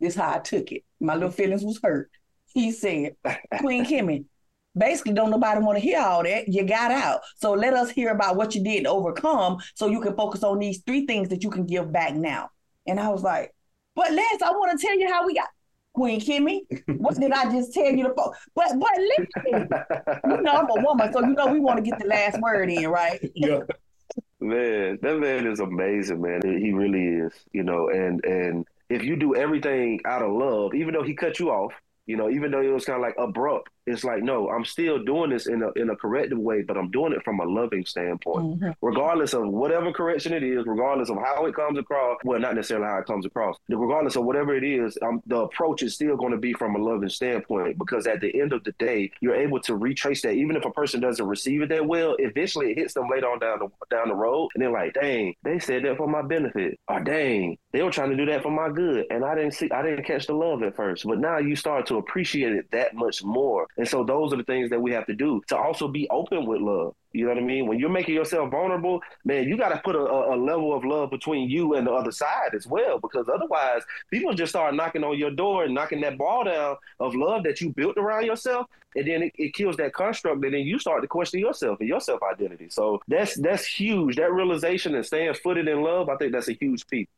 This 0.00 0.14
how 0.14 0.36
I 0.36 0.38
took 0.38 0.72
it. 0.72 0.84
My 1.00 1.14
little 1.16 1.30
feelings 1.30 1.62
was 1.64 1.78
hurt. 1.82 2.10
He 2.54 2.70
said, 2.72 3.16
Queen 3.60 3.84
Kimmy, 3.84 4.24
basically 4.76 5.12
don't 5.12 5.30
nobody 5.30 5.60
want 5.60 5.76
to 5.76 5.84
hear 5.84 6.00
all 6.00 6.22
that. 6.22 6.48
You 6.48 6.64
got 6.64 6.90
out. 6.90 7.20
So 7.36 7.52
let 7.52 7.74
us 7.74 7.90
hear 7.90 8.10
about 8.10 8.36
what 8.36 8.54
you 8.54 8.62
did 8.62 8.84
to 8.84 8.90
overcome 8.90 9.58
so 9.74 9.86
you 9.88 10.00
can 10.00 10.14
focus 10.16 10.42
on 10.42 10.58
these 10.58 10.82
three 10.86 11.06
things 11.06 11.28
that 11.30 11.42
you 11.42 11.50
can 11.50 11.66
give 11.66 11.92
back 11.92 12.14
now. 12.14 12.50
And 12.86 12.98
I 12.98 13.08
was 13.08 13.22
like, 13.22 13.54
but 13.94 14.10
Les, 14.12 14.42
I 14.42 14.50
want 14.50 14.78
to 14.78 14.86
tell 14.86 14.98
you 14.98 15.08
how 15.08 15.26
we 15.26 15.34
got 15.34 15.48
Queen 15.94 16.20
Kimmy. 16.20 16.60
What 16.98 17.16
did 17.16 17.32
I 17.32 17.50
just 17.50 17.72
tell 17.72 17.90
you 17.92 18.04
to 18.04 18.14
fo- 18.14 18.32
But 18.54 18.78
but 18.78 18.90
listen, 18.98 19.68
you 20.24 20.42
know 20.42 20.52
I'm 20.52 20.70
a 20.70 20.82
woman, 20.82 21.12
so 21.12 21.20
you 21.20 21.34
know 21.34 21.52
we 21.52 21.60
want 21.60 21.76
to 21.76 21.82
get 21.82 21.98
the 21.98 22.06
last 22.06 22.40
word 22.40 22.70
in, 22.70 22.88
right? 22.88 23.20
yeah. 23.34 23.60
Man, 24.40 24.98
that 25.02 25.18
man 25.18 25.46
is 25.46 25.60
amazing, 25.60 26.20
man. 26.20 26.40
He 26.42 26.72
really 26.72 27.26
is, 27.26 27.32
you 27.52 27.62
know, 27.62 27.88
and 27.90 28.24
and 28.24 28.66
if 28.88 29.04
you 29.04 29.16
do 29.16 29.34
everything 29.36 30.00
out 30.04 30.22
of 30.22 30.32
love, 30.32 30.74
even 30.74 30.94
though 30.94 31.02
he 31.02 31.14
cut 31.14 31.38
you 31.38 31.50
off, 31.50 31.72
you 32.06 32.16
know, 32.16 32.30
even 32.30 32.50
though 32.50 32.60
it 32.60 32.68
was 32.68 32.84
kind 32.84 32.96
of 32.96 33.02
like 33.02 33.14
abrupt, 33.18 33.70
it's 33.86 34.04
like, 34.04 34.22
no, 34.22 34.48
I'm 34.50 34.64
still 34.64 35.02
doing 35.02 35.30
this 35.30 35.46
in 35.46 35.62
a 35.62 35.70
in 35.72 35.90
a 35.90 35.96
corrective 35.96 36.38
way, 36.38 36.62
but 36.62 36.76
I'm 36.76 36.90
doing 36.90 37.12
it 37.12 37.24
from 37.24 37.40
a 37.40 37.44
loving 37.44 37.84
standpoint. 37.84 38.60
Mhm. 38.60 38.74
Regardless 38.80 39.34
of 39.34 39.48
whatever 39.48 39.92
correction 39.92 40.32
it 40.32 40.42
is, 40.42 40.64
regardless 40.66 41.10
of 41.10 41.16
how 41.18 41.46
it 41.46 41.54
comes 41.54 41.78
across, 41.78 42.18
well, 42.24 42.38
not 42.38 42.54
necessarily 42.54 42.86
how 42.86 42.98
it 42.98 43.06
comes 43.06 43.26
across, 43.26 43.56
regardless 43.68 44.16
of 44.16 44.24
whatever 44.24 44.54
it 44.54 44.64
is, 44.64 44.96
um, 45.02 45.22
the 45.26 45.36
approach 45.38 45.82
is 45.82 45.94
still 45.94 46.16
going 46.16 46.32
to 46.32 46.38
be 46.38 46.52
from 46.52 46.76
a 46.76 46.78
loving 46.78 47.08
standpoint 47.08 47.78
because 47.78 48.06
at 48.06 48.20
the 48.20 48.40
end 48.40 48.52
of 48.52 48.62
the 48.64 48.72
day, 48.72 49.10
you're 49.20 49.34
able 49.34 49.60
to 49.60 49.76
retrace 49.76 50.22
that. 50.22 50.32
Even 50.34 50.56
if 50.56 50.64
a 50.64 50.70
person 50.70 51.00
doesn't 51.00 51.26
receive 51.26 51.62
it 51.62 51.68
that 51.70 51.86
well, 51.86 52.16
eventually 52.18 52.70
it 52.72 52.78
hits 52.78 52.94
them 52.94 53.08
later 53.10 53.28
on 53.28 53.38
down 53.38 53.58
the 53.58 53.68
down 53.90 54.08
the 54.08 54.14
road, 54.14 54.48
and 54.54 54.62
they're 54.62 54.70
like, 54.70 54.94
"Dang, 54.94 55.34
they 55.42 55.58
said 55.58 55.84
that 55.84 55.96
for 55.96 56.06
my 56.06 56.22
benefit," 56.22 56.78
or 56.88 57.00
"Dang, 57.00 57.58
they 57.72 57.82
were 57.82 57.90
trying 57.90 58.10
to 58.10 58.16
do 58.16 58.26
that 58.26 58.42
for 58.42 58.50
my 58.50 58.68
good," 58.70 59.06
and 59.10 59.24
I 59.24 59.34
didn't 59.34 59.52
see, 59.54 59.70
I 59.70 59.82
didn't 59.82 60.04
catch 60.04 60.26
the 60.26 60.34
love 60.34 60.62
at 60.62 60.76
first, 60.76 61.06
but 61.06 61.18
now 61.18 61.38
you 61.38 61.56
start 61.56 61.86
to 61.86 61.96
appreciate 61.96 62.52
it 62.52 62.70
that 62.70 62.94
much 62.94 63.24
more. 63.24 63.66
And 63.76 63.88
so 63.88 64.04
those 64.04 64.32
are 64.32 64.36
the 64.36 64.44
things 64.44 64.70
that 64.70 64.80
we 64.80 64.92
have 64.92 65.06
to 65.06 65.14
do 65.14 65.42
to 65.48 65.56
also 65.56 65.88
be 65.88 66.08
open 66.10 66.46
with 66.46 66.60
love. 66.60 66.94
You 67.12 67.24
know 67.24 67.34
what 67.34 67.42
I 67.42 67.44
mean? 67.46 67.66
When 67.66 67.78
you're 67.78 67.90
making 67.90 68.14
yourself 68.14 68.50
vulnerable, 68.50 69.00
man, 69.24 69.48
you 69.48 69.56
got 69.56 69.70
to 69.70 69.80
put 69.84 69.94
a, 69.94 69.98
a 69.98 70.36
level 70.36 70.74
of 70.74 70.84
love 70.84 71.10
between 71.10 71.48
you 71.48 71.74
and 71.74 71.86
the 71.86 71.92
other 71.92 72.12
side 72.12 72.54
as 72.54 72.66
well, 72.66 72.98
because 72.98 73.28
otherwise, 73.28 73.82
people 74.10 74.32
just 74.34 74.50
start 74.50 74.74
knocking 74.74 75.04
on 75.04 75.18
your 75.18 75.30
door 75.30 75.64
and 75.64 75.74
knocking 75.74 76.00
that 76.02 76.16
ball 76.16 76.44
down 76.44 76.76
of 77.00 77.14
love 77.14 77.44
that 77.44 77.60
you 77.60 77.70
built 77.70 77.98
around 77.98 78.24
yourself, 78.24 78.66
and 78.94 79.06
then 79.06 79.22
it, 79.22 79.32
it 79.36 79.54
kills 79.54 79.76
that 79.76 79.92
construct, 79.92 80.42
and 80.44 80.54
then 80.54 80.60
you 80.60 80.78
start 80.78 81.02
to 81.02 81.08
question 81.08 81.40
yourself 81.40 81.80
and 81.80 81.88
your 81.88 82.00
self 82.00 82.20
identity. 82.22 82.68
So 82.70 83.00
that's 83.08 83.34
that's 83.36 83.66
huge. 83.66 84.16
That 84.16 84.32
realization 84.32 84.94
and 84.94 85.04
staying 85.04 85.34
footed 85.34 85.68
in 85.68 85.82
love, 85.82 86.08
I 86.08 86.16
think 86.16 86.32
that's 86.32 86.48
a 86.48 86.54
huge 86.54 86.86
piece. 86.86 87.08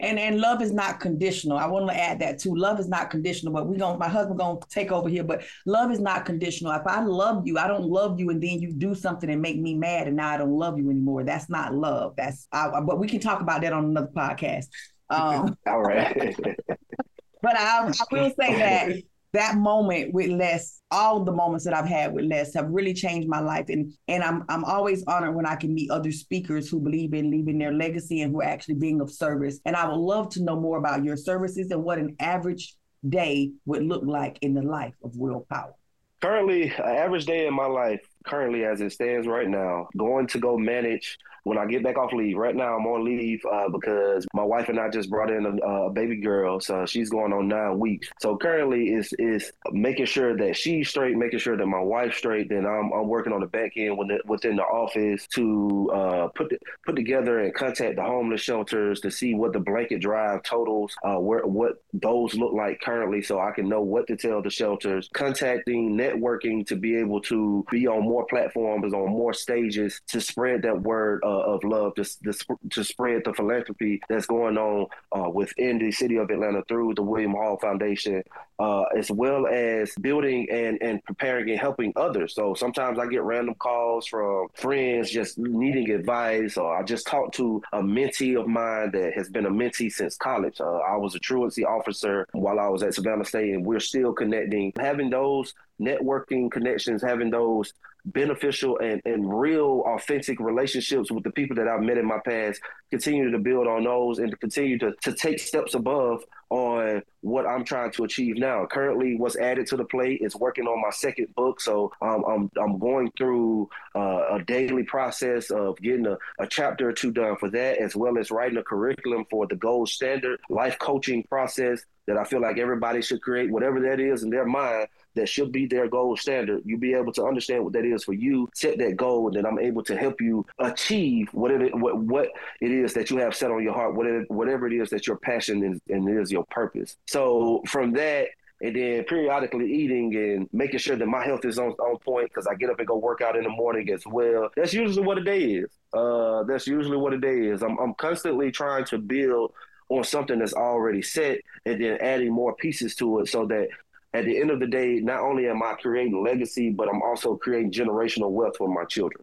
And 0.00 0.18
and 0.18 0.40
love 0.40 0.60
is 0.60 0.72
not 0.72 0.98
conditional. 0.98 1.56
I 1.56 1.66
want 1.66 1.88
to 1.88 1.96
add 1.96 2.18
that 2.18 2.40
too. 2.40 2.54
Love 2.54 2.80
is 2.80 2.88
not 2.88 3.10
conditional, 3.10 3.52
but 3.52 3.68
we 3.68 3.76
going 3.76 3.98
my 3.98 4.08
husband 4.08 4.40
gonna 4.40 4.58
take 4.68 4.90
over 4.90 5.08
here. 5.08 5.22
But 5.22 5.44
love 5.66 5.92
is 5.92 6.00
not 6.00 6.24
conditional. 6.24 6.72
If 6.72 6.86
I 6.86 7.00
love 7.00 7.46
you, 7.46 7.58
I 7.58 7.68
don't 7.68 7.84
love 7.84 8.18
you, 8.18 8.30
and 8.30 8.42
then 8.42 8.60
you 8.60 8.72
do 8.72 8.96
something 8.96 9.30
and 9.30 9.40
make 9.40 9.56
me 9.56 9.74
mad, 9.74 10.08
and 10.08 10.16
now 10.16 10.30
I 10.30 10.36
don't 10.36 10.58
love 10.58 10.78
you 10.78 10.90
anymore. 10.90 11.22
That's 11.22 11.48
not 11.48 11.74
love. 11.74 12.14
That's 12.16 12.48
I, 12.50 12.80
but 12.80 12.98
we 12.98 13.06
can 13.06 13.20
talk 13.20 13.40
about 13.40 13.62
that 13.62 13.72
on 13.72 13.84
another 13.84 14.10
podcast. 14.14 14.66
Um, 15.10 15.58
All 15.66 15.82
right. 15.82 16.34
but 17.42 17.56
I, 17.56 17.86
I 17.86 18.04
will 18.10 18.32
say 18.40 18.58
that 18.58 19.02
that 19.34 19.56
moment 19.56 20.14
with 20.14 20.30
Les, 20.30 20.80
all 20.90 21.22
the 21.24 21.32
moments 21.32 21.64
that 21.64 21.74
I've 21.74 21.86
had 21.86 22.12
with 22.12 22.24
Les 22.24 22.54
have 22.54 22.70
really 22.70 22.94
changed 22.94 23.28
my 23.28 23.40
life. 23.40 23.66
And 23.68 23.92
and 24.08 24.22
I'm 24.22 24.44
I'm 24.48 24.64
always 24.64 25.04
honored 25.06 25.34
when 25.34 25.46
I 25.46 25.56
can 25.56 25.74
meet 25.74 25.90
other 25.90 26.12
speakers 26.12 26.68
who 26.68 26.80
believe 26.80 27.14
in 27.14 27.30
leaving 27.30 27.58
their 27.58 27.72
legacy 27.72 28.22
and 28.22 28.32
who 28.32 28.40
are 28.40 28.44
actually 28.44 28.76
being 28.76 29.00
of 29.00 29.10
service. 29.10 29.60
And 29.66 29.76
I 29.76 29.86
would 29.88 29.98
love 29.98 30.30
to 30.30 30.42
know 30.42 30.58
more 30.58 30.78
about 30.78 31.04
your 31.04 31.16
services 31.16 31.70
and 31.70 31.84
what 31.84 31.98
an 31.98 32.16
average 32.18 32.76
day 33.08 33.52
would 33.66 33.84
look 33.84 34.02
like 34.04 34.38
in 34.40 34.54
the 34.54 34.62
life 34.62 34.94
of 35.04 35.16
willpower. 35.16 35.74
currently, 36.20 36.70
an 36.70 36.96
average 36.96 37.26
day 37.26 37.46
in 37.46 37.54
my 37.54 37.66
life, 37.66 38.00
currently 38.24 38.64
as 38.64 38.80
it 38.80 38.92
stands 38.92 39.26
right 39.26 39.48
now, 39.48 39.88
going 39.96 40.26
to 40.28 40.38
go 40.38 40.56
manage 40.56 41.18
when 41.44 41.58
I 41.58 41.66
get 41.66 41.82
back 41.82 41.98
off 41.98 42.12
leave. 42.12 42.36
Right 42.36 42.56
now, 42.56 42.76
I'm 42.76 42.86
on 42.86 43.04
leave 43.04 43.42
uh, 43.50 43.68
because 43.68 44.26
my 44.32 44.42
wife 44.42 44.68
and 44.68 44.80
I 44.80 44.88
just 44.88 45.10
brought 45.10 45.30
in 45.30 45.46
a, 45.46 45.66
a 45.66 45.90
baby 45.90 46.16
girl, 46.16 46.58
so 46.58 46.86
she's 46.86 47.10
going 47.10 47.32
on 47.32 47.48
nine 47.48 47.78
weeks. 47.78 48.08
So 48.20 48.36
currently, 48.36 48.94
is 48.94 49.12
is 49.18 49.52
making 49.70 50.06
sure 50.06 50.36
that 50.36 50.56
she's 50.56 50.88
straight, 50.88 51.16
making 51.16 51.38
sure 51.38 51.56
that 51.56 51.66
my 51.66 51.80
wife's 51.80 52.16
straight. 52.16 52.48
Then 52.48 52.66
I'm, 52.66 52.92
I'm 52.92 53.08
working 53.08 53.32
on 53.32 53.40
the 53.40 53.46
back 53.46 53.72
end 53.76 53.98
within, 53.98 54.20
within 54.24 54.56
the 54.56 54.62
office 54.62 55.26
to 55.34 55.90
uh, 55.94 56.28
put 56.28 56.52
put 56.84 56.96
together 56.96 57.40
and 57.40 57.54
contact 57.54 57.96
the 57.96 58.02
homeless 58.02 58.40
shelters 58.40 59.00
to 59.00 59.10
see 59.10 59.34
what 59.34 59.52
the 59.52 59.60
blanket 59.60 60.00
drive 60.00 60.42
totals, 60.42 60.94
uh, 61.04 61.16
where 61.16 61.46
what 61.46 61.82
those 61.92 62.34
look 62.34 62.54
like 62.54 62.80
currently, 62.80 63.20
so 63.22 63.38
I 63.38 63.52
can 63.52 63.68
know 63.68 63.82
what 63.82 64.06
to 64.06 64.16
tell 64.16 64.40
the 64.40 64.50
shelters. 64.50 65.10
Contacting, 65.12 65.94
networking 65.94 66.66
to 66.68 66.76
be 66.76 66.96
able 66.96 67.20
to 67.22 67.64
be 67.70 67.86
on 67.86 68.02
more 68.02 68.13
platforms, 68.22 68.94
on 68.94 69.10
more 69.10 69.32
stages 69.32 70.00
to 70.06 70.20
spread 70.20 70.62
that 70.62 70.80
word 70.80 71.20
uh, 71.24 71.54
of 71.54 71.64
love, 71.64 71.94
to, 71.96 72.04
to, 72.04 72.58
to 72.70 72.84
spread 72.84 73.22
the 73.24 73.32
philanthropy 73.34 74.00
that's 74.08 74.26
going 74.26 74.56
on 74.56 74.86
uh, 75.10 75.28
within 75.28 75.78
the 75.78 75.90
city 75.90 76.16
of 76.16 76.30
Atlanta 76.30 76.62
through 76.68 76.94
the 76.94 77.02
William 77.02 77.32
Hall 77.32 77.58
Foundation, 77.58 78.22
uh, 78.60 78.82
as 78.96 79.10
well 79.10 79.46
as 79.48 79.92
building 80.00 80.46
and, 80.50 80.80
and 80.80 81.02
preparing 81.04 81.50
and 81.50 81.58
helping 81.58 81.92
others. 81.96 82.34
So 82.34 82.54
sometimes 82.54 82.98
I 82.98 83.06
get 83.06 83.22
random 83.22 83.56
calls 83.56 84.06
from 84.06 84.46
friends 84.54 85.10
just 85.10 85.38
needing 85.38 85.90
advice, 85.90 86.56
or 86.56 86.76
I 86.78 86.82
just 86.84 87.06
talked 87.06 87.34
to 87.36 87.62
a 87.72 87.80
mentee 87.80 88.38
of 88.38 88.46
mine 88.46 88.92
that 88.92 89.14
has 89.14 89.28
been 89.28 89.46
a 89.46 89.50
mentee 89.50 89.90
since 89.90 90.16
college. 90.16 90.60
Uh, 90.60 90.76
I 90.78 90.96
was 90.96 91.14
a 91.14 91.18
truancy 91.18 91.64
officer 91.64 92.28
while 92.32 92.60
I 92.60 92.68
was 92.68 92.82
at 92.82 92.94
Savannah 92.94 93.24
State, 93.24 93.54
and 93.54 93.64
we're 93.64 93.80
still 93.80 94.12
connecting. 94.12 94.72
Having 94.78 95.10
those 95.10 95.54
networking 95.80 96.50
connections, 96.50 97.02
having 97.02 97.30
those 97.30 97.72
beneficial 98.04 98.78
and, 98.78 99.00
and 99.04 99.38
real 99.38 99.82
authentic 99.86 100.38
relationships 100.40 101.10
with 101.10 101.24
the 101.24 101.30
people 101.30 101.56
that 101.56 101.68
I've 101.68 101.82
met 101.82 101.98
in 101.98 102.06
my 102.06 102.18
past, 102.24 102.60
continue 102.90 103.30
to 103.30 103.38
build 103.38 103.66
on 103.66 103.84
those 103.84 104.18
and 104.18 104.30
to 104.30 104.36
continue 104.36 104.78
to, 104.78 104.92
to 105.02 105.14
take 105.14 105.38
steps 105.38 105.74
above 105.74 106.22
on 106.50 107.02
what 107.22 107.46
I'm 107.46 107.64
trying 107.64 107.90
to 107.92 108.04
achieve 108.04 108.36
now. 108.36 108.66
Currently, 108.66 109.16
what's 109.16 109.36
added 109.36 109.66
to 109.68 109.76
the 109.76 109.84
plate 109.84 110.20
is 110.22 110.36
working 110.36 110.66
on 110.66 110.82
my 110.82 110.90
second 110.90 111.34
book. 111.34 111.60
So 111.60 111.92
um, 112.02 112.24
I'm, 112.28 112.50
I'm 112.62 112.78
going 112.78 113.10
through 113.16 113.70
uh, 113.96 114.36
a 114.36 114.44
daily 114.46 114.84
process 114.84 115.50
of 115.50 115.76
getting 115.78 116.06
a, 116.06 116.18
a 116.38 116.46
chapter 116.46 116.90
or 116.90 116.92
two 116.92 117.10
done 117.10 117.36
for 117.36 117.50
that, 117.50 117.78
as 117.78 117.96
well 117.96 118.18
as 118.18 118.30
writing 118.30 118.58
a 118.58 118.62
curriculum 118.62 119.24
for 119.30 119.46
the 119.46 119.56
gold 119.56 119.88
standard 119.88 120.38
life 120.50 120.78
coaching 120.78 121.24
process 121.24 121.82
that 122.06 122.18
I 122.18 122.24
feel 122.24 122.42
like 122.42 122.58
everybody 122.58 123.00
should 123.00 123.22
create, 123.22 123.50
whatever 123.50 123.80
that 123.80 123.98
is 123.98 124.22
in 124.22 124.30
their 124.30 124.44
mind 124.44 124.88
that 125.14 125.28
should 125.28 125.52
be 125.52 125.66
their 125.66 125.88
gold 125.88 126.18
standard. 126.18 126.62
you'll 126.64 126.80
be 126.80 126.94
able 126.94 127.12
to 127.12 127.24
understand 127.24 127.64
what 127.64 127.72
that 127.72 127.84
is 127.84 128.04
for 128.04 128.12
you, 128.12 128.48
set 128.54 128.78
that 128.78 128.96
goal, 128.96 129.26
and 129.28 129.36
then 129.36 129.46
I'm 129.46 129.58
able 129.58 129.82
to 129.84 129.96
help 129.96 130.20
you 130.20 130.44
achieve 130.58 131.28
whatever 131.32 131.68
what, 131.68 131.98
what 131.98 132.28
it 132.60 132.70
is 132.70 132.94
that 132.94 133.10
you 133.10 133.18
have 133.18 133.34
set 133.34 133.50
on 133.50 133.62
your 133.62 133.74
heart, 133.74 133.94
whatever 133.94 134.24
whatever 134.28 134.66
it 134.66 134.72
is 134.72 134.90
that 134.90 135.06
your 135.06 135.16
passion 135.16 135.64
is 135.64 135.80
and 135.88 136.08
is 136.08 136.30
your 136.30 136.44
purpose. 136.46 136.96
So 137.06 137.62
from 137.66 137.92
that, 137.92 138.28
and 138.60 138.74
then 138.74 139.04
periodically 139.04 139.70
eating 139.70 140.14
and 140.14 140.48
making 140.52 140.78
sure 140.78 140.96
that 140.96 141.06
my 141.06 141.24
health 141.24 141.44
is 141.44 141.58
on, 141.58 141.70
on 141.72 141.98
point 141.98 142.30
because 142.30 142.46
I 142.46 142.54
get 142.54 142.70
up 142.70 142.78
and 142.78 142.88
go 142.88 142.96
work 142.96 143.20
out 143.20 143.36
in 143.36 143.44
the 143.44 143.50
morning 143.50 143.90
as 143.90 144.02
well. 144.06 144.48
That's 144.56 144.72
usually 144.72 145.04
what 145.04 145.18
a 145.18 145.24
day 145.24 145.42
is. 145.42 145.70
Uh, 145.92 146.44
that's 146.44 146.66
usually 146.66 146.96
what 146.96 147.12
a 147.12 147.18
day 147.18 147.46
is. 147.46 147.62
I'm, 147.62 147.78
I'm 147.78 147.94
constantly 147.94 148.50
trying 148.50 148.84
to 148.86 148.98
build 148.98 149.52
on 149.88 150.04
something 150.04 150.38
that's 150.38 150.54
already 150.54 151.02
set 151.02 151.40
and 151.66 151.82
then 151.82 151.98
adding 152.00 152.32
more 152.32 152.54
pieces 152.54 152.94
to 152.96 153.20
it 153.20 153.28
so 153.28 153.46
that 153.46 153.68
at 154.14 154.24
the 154.24 154.40
end 154.40 154.50
of 154.50 154.60
the 154.60 154.66
day, 154.66 155.00
not 155.00 155.20
only 155.20 155.48
am 155.48 155.62
I 155.62 155.74
creating 155.74 156.22
legacy, 156.22 156.70
but 156.70 156.88
I'm 156.88 157.02
also 157.02 157.36
creating 157.36 157.72
generational 157.72 158.30
wealth 158.30 158.56
for 158.56 158.68
my 158.68 158.84
children. 158.84 159.20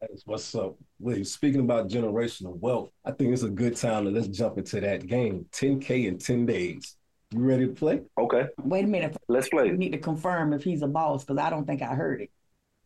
That's 0.00 0.22
what's 0.24 0.54
up. 0.54 0.76
William, 1.00 1.24
speaking 1.24 1.60
about 1.60 1.88
generational 1.88 2.56
wealth, 2.58 2.90
I 3.04 3.10
think 3.10 3.32
it's 3.32 3.42
a 3.42 3.50
good 3.50 3.76
time 3.76 4.04
to 4.04 4.10
let's 4.10 4.28
jump 4.28 4.56
into 4.56 4.80
that 4.80 5.06
game. 5.06 5.46
10K 5.52 6.06
in 6.06 6.18
10 6.18 6.46
days. 6.46 6.96
You 7.32 7.40
ready 7.40 7.66
to 7.66 7.72
play? 7.72 8.02
Okay. 8.16 8.46
Wait 8.62 8.84
a 8.84 8.88
minute. 8.88 9.16
Let's 9.28 9.48
play. 9.48 9.72
We 9.72 9.76
need 9.76 9.92
to 9.92 9.98
confirm 9.98 10.52
if 10.52 10.62
he's 10.62 10.82
a 10.82 10.86
boss 10.86 11.24
because 11.24 11.42
I 11.42 11.50
don't 11.50 11.66
think 11.66 11.82
I 11.82 11.94
heard 11.94 12.20
it. 12.20 12.30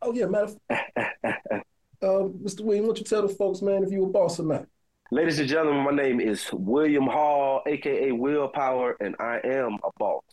Oh, 0.01 0.13
yeah, 0.13 0.25
matter 0.25 0.45
of 0.45 0.57
uh, 0.69 1.53
Mr. 2.01 2.61
William, 2.61 2.85
why 2.85 2.87
don't 2.87 2.99
you 2.99 3.03
tell 3.05 3.27
the 3.27 3.29
folks, 3.29 3.61
man, 3.61 3.83
if 3.83 3.91
you 3.91 4.05
a 4.05 4.07
boss 4.07 4.39
or 4.39 4.45
not? 4.45 4.65
Ladies 5.11 5.39
and 5.39 5.47
gentlemen, 5.47 5.83
my 5.83 5.91
name 5.91 6.19
is 6.19 6.49
William 6.53 7.05
Hall, 7.05 7.61
aka 7.67 8.11
Willpower, 8.11 8.95
and 8.99 9.15
I 9.19 9.41
am 9.43 9.77
a 9.83 9.89
boss. 9.99 10.23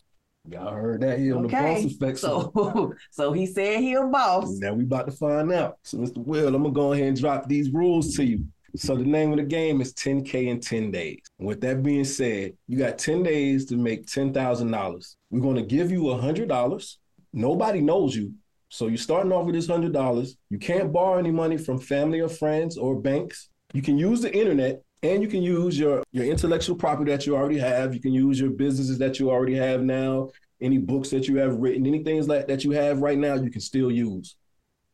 Y'all 0.49 0.73
heard 0.73 1.01
that 1.01 1.19
here 1.19 1.35
on 1.35 1.45
okay. 1.45 1.75
the 1.75 1.83
boss 1.83 1.93
effect. 1.93 2.19
So, 2.19 2.93
so 3.11 3.33
he 3.33 3.45
said 3.45 3.81
he 3.81 3.93
a 3.93 4.05
boss. 4.05 4.49
Now 4.59 4.73
we 4.73 4.83
about 4.83 5.07
to 5.07 5.11
find 5.11 5.51
out. 5.51 5.77
So, 5.83 5.97
Mr. 5.97 6.17
Will, 6.17 6.55
I'm 6.55 6.63
gonna 6.63 6.73
go 6.73 6.93
ahead 6.93 7.07
and 7.07 7.19
drop 7.19 7.47
these 7.47 7.71
rules 7.71 8.15
to 8.15 8.23
you. 8.23 8.45
So 8.75 8.95
the 8.95 9.05
name 9.05 9.31
of 9.31 9.37
the 9.37 9.43
game 9.43 9.81
is 9.81 9.93
10K 9.93 10.47
in 10.47 10.59
10 10.59 10.91
days. 10.91 11.21
With 11.39 11.61
that 11.61 11.81
being 11.81 12.03
said, 12.03 12.53
you 12.67 12.77
got 12.77 12.99
10 12.99 13.23
days 13.23 13.65
to 13.67 13.75
make 13.77 14.05
$10,000. 14.05 15.15
We're 15.31 15.41
going 15.41 15.55
to 15.55 15.63
give 15.63 15.89
you 15.89 16.01
$100. 16.01 16.95
Nobody 17.33 17.81
knows 17.81 18.15
you. 18.15 18.33
So 18.69 18.87
you're 18.87 18.97
starting 18.97 19.31
off 19.31 19.45
with 19.45 19.55
this 19.55 19.67
$100. 19.67 20.29
You 20.49 20.59
can't 20.59 20.91
borrow 20.93 21.17
any 21.17 21.31
money 21.31 21.57
from 21.57 21.79
family 21.79 22.19
or 22.19 22.29
friends 22.29 22.77
or 22.77 22.99
banks. 22.99 23.49
You 23.73 23.81
can 23.81 23.97
use 23.97 24.21
the 24.21 24.35
internet 24.35 24.83
and 25.03 25.21
you 25.21 25.27
can 25.27 25.43
use 25.43 25.77
your, 25.77 26.03
your 26.11 26.25
intellectual 26.25 26.75
property 26.75 27.11
that 27.11 27.25
you 27.25 27.35
already 27.35 27.59
have. 27.59 27.93
You 27.93 27.99
can 27.99 28.13
use 28.13 28.39
your 28.39 28.49
businesses 28.49 28.97
that 28.97 29.19
you 29.19 29.29
already 29.29 29.55
have 29.55 29.83
now, 29.83 30.29
any 30.59 30.77
books 30.77 31.09
that 31.11 31.27
you 31.27 31.37
have 31.37 31.55
written, 31.57 31.85
anything 31.85 32.25
like 32.27 32.47
that 32.47 32.63
you 32.63 32.71
have 32.71 32.99
right 32.99 33.17
now, 33.17 33.35
you 33.35 33.51
can 33.51 33.61
still 33.61 33.91
use. 33.91 34.35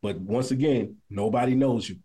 But 0.02 0.20
once 0.20 0.52
again, 0.52 0.98
nobody 1.10 1.56
knows 1.56 1.88
you. 1.88 1.98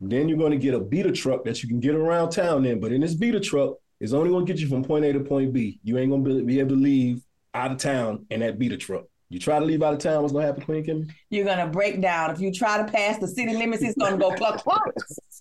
Then 0.00 0.28
you're 0.28 0.38
going 0.38 0.52
to 0.52 0.58
get 0.58 0.74
a 0.74 0.80
beater 0.80 1.12
truck 1.12 1.44
that 1.44 1.62
you 1.62 1.68
can 1.68 1.80
get 1.80 1.94
around 1.94 2.30
town 2.30 2.64
in. 2.64 2.80
But 2.80 2.92
in 2.92 3.00
this 3.00 3.14
beater 3.14 3.40
truck, 3.40 3.74
it's 4.00 4.12
only 4.12 4.30
going 4.30 4.46
to 4.46 4.52
get 4.52 4.60
you 4.60 4.68
from 4.68 4.84
point 4.84 5.04
A 5.04 5.12
to 5.12 5.20
point 5.20 5.52
B. 5.52 5.80
You 5.82 5.98
ain't 5.98 6.10
going 6.10 6.24
to 6.24 6.44
be 6.44 6.60
able 6.60 6.70
to 6.70 6.76
leave 6.76 7.22
out 7.52 7.72
of 7.72 7.78
town 7.78 8.26
in 8.30 8.40
that 8.40 8.58
beater 8.58 8.76
truck. 8.76 9.04
You 9.30 9.38
try 9.38 9.58
to 9.58 9.64
leave 9.64 9.82
out 9.82 9.92
of 9.92 9.98
town, 10.00 10.22
what's 10.22 10.32
going 10.32 10.42
to 10.42 10.46
happen, 10.46 10.62
Queen 10.64 10.84
Kim? 10.84 11.06
You're 11.28 11.44
going 11.44 11.58
to 11.58 11.66
break 11.66 12.00
down. 12.00 12.30
If 12.30 12.40
you 12.40 12.50
try 12.52 12.78
to 12.78 12.90
pass 12.90 13.18
the 13.18 13.28
city 13.28 13.54
limits, 13.54 13.82
it's 13.82 13.96
going 13.98 14.12
to 14.12 14.18
go 14.18 14.32
cluck 14.32 14.62
cluck. 14.62 14.90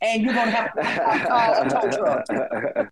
and 0.02 0.24
you're 0.24 0.34
going 0.34 0.48
to 0.48 0.52
have 0.52 0.74
to 0.74 1.28
call 1.28 1.62
a 1.62 1.70
tow 1.70 1.98
truck. 1.98 2.92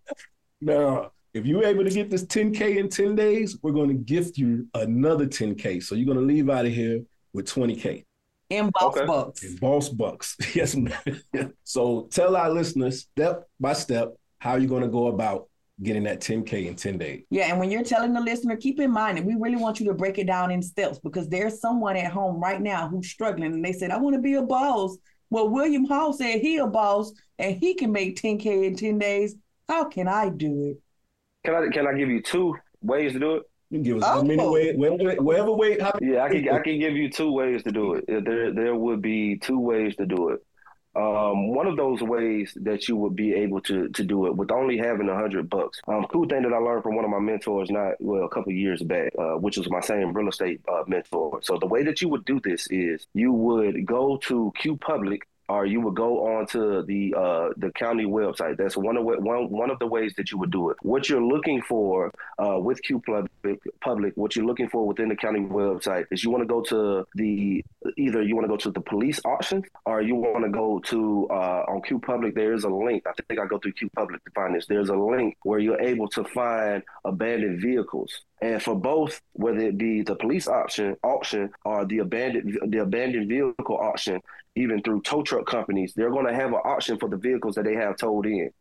Now, 0.62 1.12
if 1.34 1.46
you're 1.46 1.66
able 1.66 1.84
to 1.84 1.90
get 1.90 2.10
this 2.10 2.24
10K 2.26 2.78
in 2.78 2.88
10 2.88 3.16
days, 3.16 3.58
we're 3.62 3.74
going 3.74 3.90
to 3.90 3.94
gift 3.96 4.38
you 4.38 4.68
another 4.74 5.26
10K. 5.26 5.84
So 5.84 5.96
you're 5.96 6.06
going 6.06 6.18
to 6.18 6.24
leave 6.24 6.50
out 6.50 6.66
of 6.66 6.72
here 6.72 7.02
with 7.34 7.46
20K. 7.46 8.06
In 8.52 8.70
boss 8.74 8.96
Okay. 8.96 9.06
bucks. 9.06 9.44
In 9.44 9.56
boss 9.58 9.90
bucks. 9.90 10.38
Yes. 10.56 10.76
ma'am. 10.76 11.54
so 11.66 12.08
tell 12.12 12.38
our 12.38 12.50
listeners 12.50 13.02
step 13.02 13.50
by 13.60 13.74
step 13.74 14.14
how 14.40 14.56
you're 14.56 14.70
going 14.70 14.84
to 14.84 14.88
go 14.88 15.08
about 15.08 15.50
getting 15.82 16.04
that 16.04 16.22
10K 16.22 16.68
in 16.68 16.76
10 16.76 16.98
days. 16.98 17.24
Yeah, 17.30 17.48
and 17.50 17.60
when 17.60 17.70
you're 17.70 17.84
telling 17.84 18.14
the 18.14 18.22
listener, 18.22 18.56
keep 18.56 18.80
in 18.80 18.92
mind 18.92 19.18
that 19.18 19.26
we 19.26 19.36
really 19.36 19.58
want 19.58 19.80
you 19.80 19.86
to 19.88 19.94
break 19.94 20.18
it 20.18 20.28
down 20.28 20.52
in 20.52 20.62
steps 20.62 21.00
because 21.00 21.28
there's 21.28 21.60
someone 21.60 21.98
at 21.98 22.12
home 22.12 22.40
right 22.42 22.62
now 22.62 22.88
who's 22.88 23.10
struggling 23.10 23.54
and 23.54 23.64
they 23.64 23.74
said, 23.74 23.92
I 23.92 23.98
want 23.98 24.16
to 24.16 24.22
be 24.22 24.36
a 24.36 24.42
boss. 24.42 24.98
Well, 25.30 25.50
William 25.50 25.86
Hall 25.86 26.14
said 26.14 26.40
he 26.40 26.58
a 26.58 26.68
boss 26.68 27.12
and 27.40 27.58
he 27.58 27.74
can 27.74 27.92
make 27.92 28.16
10K 28.22 28.66
in 28.66 28.76
10 28.76 29.00
days. 29.00 29.36
How 29.68 29.86
can 29.86 30.08
I 30.08 30.30
do 30.30 30.70
it? 30.72 30.78
Can 31.46 31.56
I 31.56 31.68
can 31.70 31.88
I 31.88 31.94
give 31.94 32.10
you 32.10 32.22
two 32.22 32.56
ways 32.82 33.14
to 33.14 33.20
do 33.20 33.36
it? 33.36 33.44
You 33.70 33.80
can 33.80 33.84
give 33.84 33.98
us 33.98 34.18
as 34.18 34.24
many 34.24 34.42
Oh. 34.42 34.54
ways, 34.54 34.76
wherever, 34.78 35.22
wherever 35.22 35.52
way. 35.52 35.80
How, 35.80 35.92
Yeah, 36.02 36.24
I 36.24 36.30
can 36.30 36.50
I 36.50 36.60
can 36.60 36.80
give 36.80 36.94
you 36.96 37.10
two 37.10 37.32
ways 37.32 37.64
to 37.64 37.72
do 37.72 37.96
it. 37.96 38.06
There 38.08 38.54
there 38.54 38.76
would 38.76 39.02
be 39.02 39.38
two 39.38 39.60
ways 39.60 39.96
to 39.98 40.06
do 40.06 40.30
it. 40.30 40.40
Um, 40.96 41.50
one 41.50 41.68
of 41.68 41.76
those 41.76 42.02
ways 42.02 42.54
that 42.62 42.88
you 42.88 42.96
would 42.96 43.16
be 43.16 43.34
able 43.34 43.60
to 43.62 43.90
to 43.90 44.04
do 44.04 44.28
it 44.28 44.36
with 44.36 44.52
only 44.52 44.78
having 44.78 45.10
a 45.10 45.16
hundred 45.16 45.50
bucks. 45.50 45.82
Um, 45.88 46.06
cool 46.12 46.26
thing 46.26 46.44
that 46.44 46.54
I 46.54 46.58
learned 46.58 46.84
from 46.84 46.96
one 46.96 47.04
of 47.04 47.12
my 47.12 47.20
mentors, 47.20 47.70
not 47.70 47.96
well, 48.00 48.24
a 48.24 48.30
couple 48.30 48.54
years 48.54 48.82
back, 48.82 49.12
uh, 49.20 49.34
which 49.34 49.58
was 49.58 49.70
my 49.70 49.82
same 49.82 50.14
real 50.14 50.30
estate 50.30 50.62
uh, 50.72 50.84
mentor. 50.88 51.40
So 51.42 51.58
the 51.58 51.68
way 51.68 51.84
that 51.84 52.02
you 52.02 52.10
would 52.10 52.26
do 52.26 52.40
this 52.40 52.68
is 52.70 53.08
you 53.14 53.34
would 53.34 53.86
go 53.86 54.18
to 54.24 54.54
Q 54.58 54.78
Public 54.78 55.28
or 55.48 55.66
you 55.66 55.80
would 55.82 55.96
go 55.96 56.26
on 56.28 56.48
to 56.48 56.84
the 56.84 57.14
uh, 57.16 57.50
the 57.58 57.72
county 57.72 58.06
website. 58.06 58.58
That's 58.58 58.76
one 58.76 58.98
of 58.98 59.06
one 59.06 59.50
one 59.50 59.70
of 59.70 59.80
the 59.80 59.88
ways 59.88 60.14
that 60.18 60.32
you 60.32 60.38
would 60.40 60.52
do 60.52 60.70
it. 60.72 60.78
What 60.82 61.08
you're 61.10 61.24
looking 61.24 61.62
for 61.62 62.12
uh, 62.40 62.60
with 62.60 62.82
Q 62.82 63.02
Public, 63.06 63.60
public, 63.82 64.14
what 64.16 64.36
you're 64.36 64.46
looking 64.46 64.70
for 64.70 64.88
within 64.88 65.10
the 65.10 65.16
county 65.16 65.42
website 65.42 66.06
is 66.12 66.24
you 66.24 66.32
want 66.32 66.42
to 66.42 66.48
go 66.48 66.62
to 66.62 67.08
the 67.16 67.64
either 67.98 68.22
you 68.24 68.36
want 68.36 68.46
to 68.46 68.50
go 68.50 68.58
to 68.58 68.72
the 68.72 68.82
police 68.82 69.20
auctions 69.26 69.66
or 69.86 70.02
you 70.02 70.16
want 70.16 70.44
to 70.44 70.50
go 70.50 70.80
to 70.86 71.28
uh, 71.30 71.64
on 71.68 71.82
Q 71.82 72.00
Public. 72.00 72.34
There 72.34 72.54
is 72.54 72.64
a 72.64 72.70
link. 72.70 73.04
I 73.08 73.12
think 73.28 73.40
I 73.40 73.46
go 73.46 73.60
through 73.60 73.74
Q 73.74 73.90
Public 73.96 74.24
to 74.26 74.32
find 74.32 74.56
this. 74.56 74.66
There's 74.66 74.90
a 74.90 74.96
link 74.96 75.38
where 75.44 75.60
you're 75.60 75.82
able 75.82 76.08
to 76.10 76.24
find 76.24 76.82
abandoned 77.04 77.62
vehicles. 77.62 78.22
And 78.42 78.62
for 78.62 78.76
both, 78.76 79.22
whether 79.34 79.60
it 79.60 79.78
be 79.78 80.02
the 80.02 80.16
police 80.16 80.48
auction, 80.48 80.98
auction 81.04 81.52
or 81.64 81.86
the 81.86 82.00
abandoned 82.00 82.60
the 82.68 82.80
abandoned 82.80 83.30
vehicle 83.30 83.78
auction, 83.78 84.22
even 84.56 84.82
through 84.82 85.02
tow 85.02 85.22
truck 85.22 85.46
companies, 85.46 85.94
they're 85.94 86.12
going 86.12 86.28
to 86.28 86.34
have 86.34 86.50
an 86.50 86.62
auction 86.64 86.98
for 86.98 87.10
the 87.10 87.18
vehicles 87.18 87.56
that 87.56 87.66
they 87.66 87.76
have 87.76 87.98
towed 87.98 88.26
in. 88.26 88.52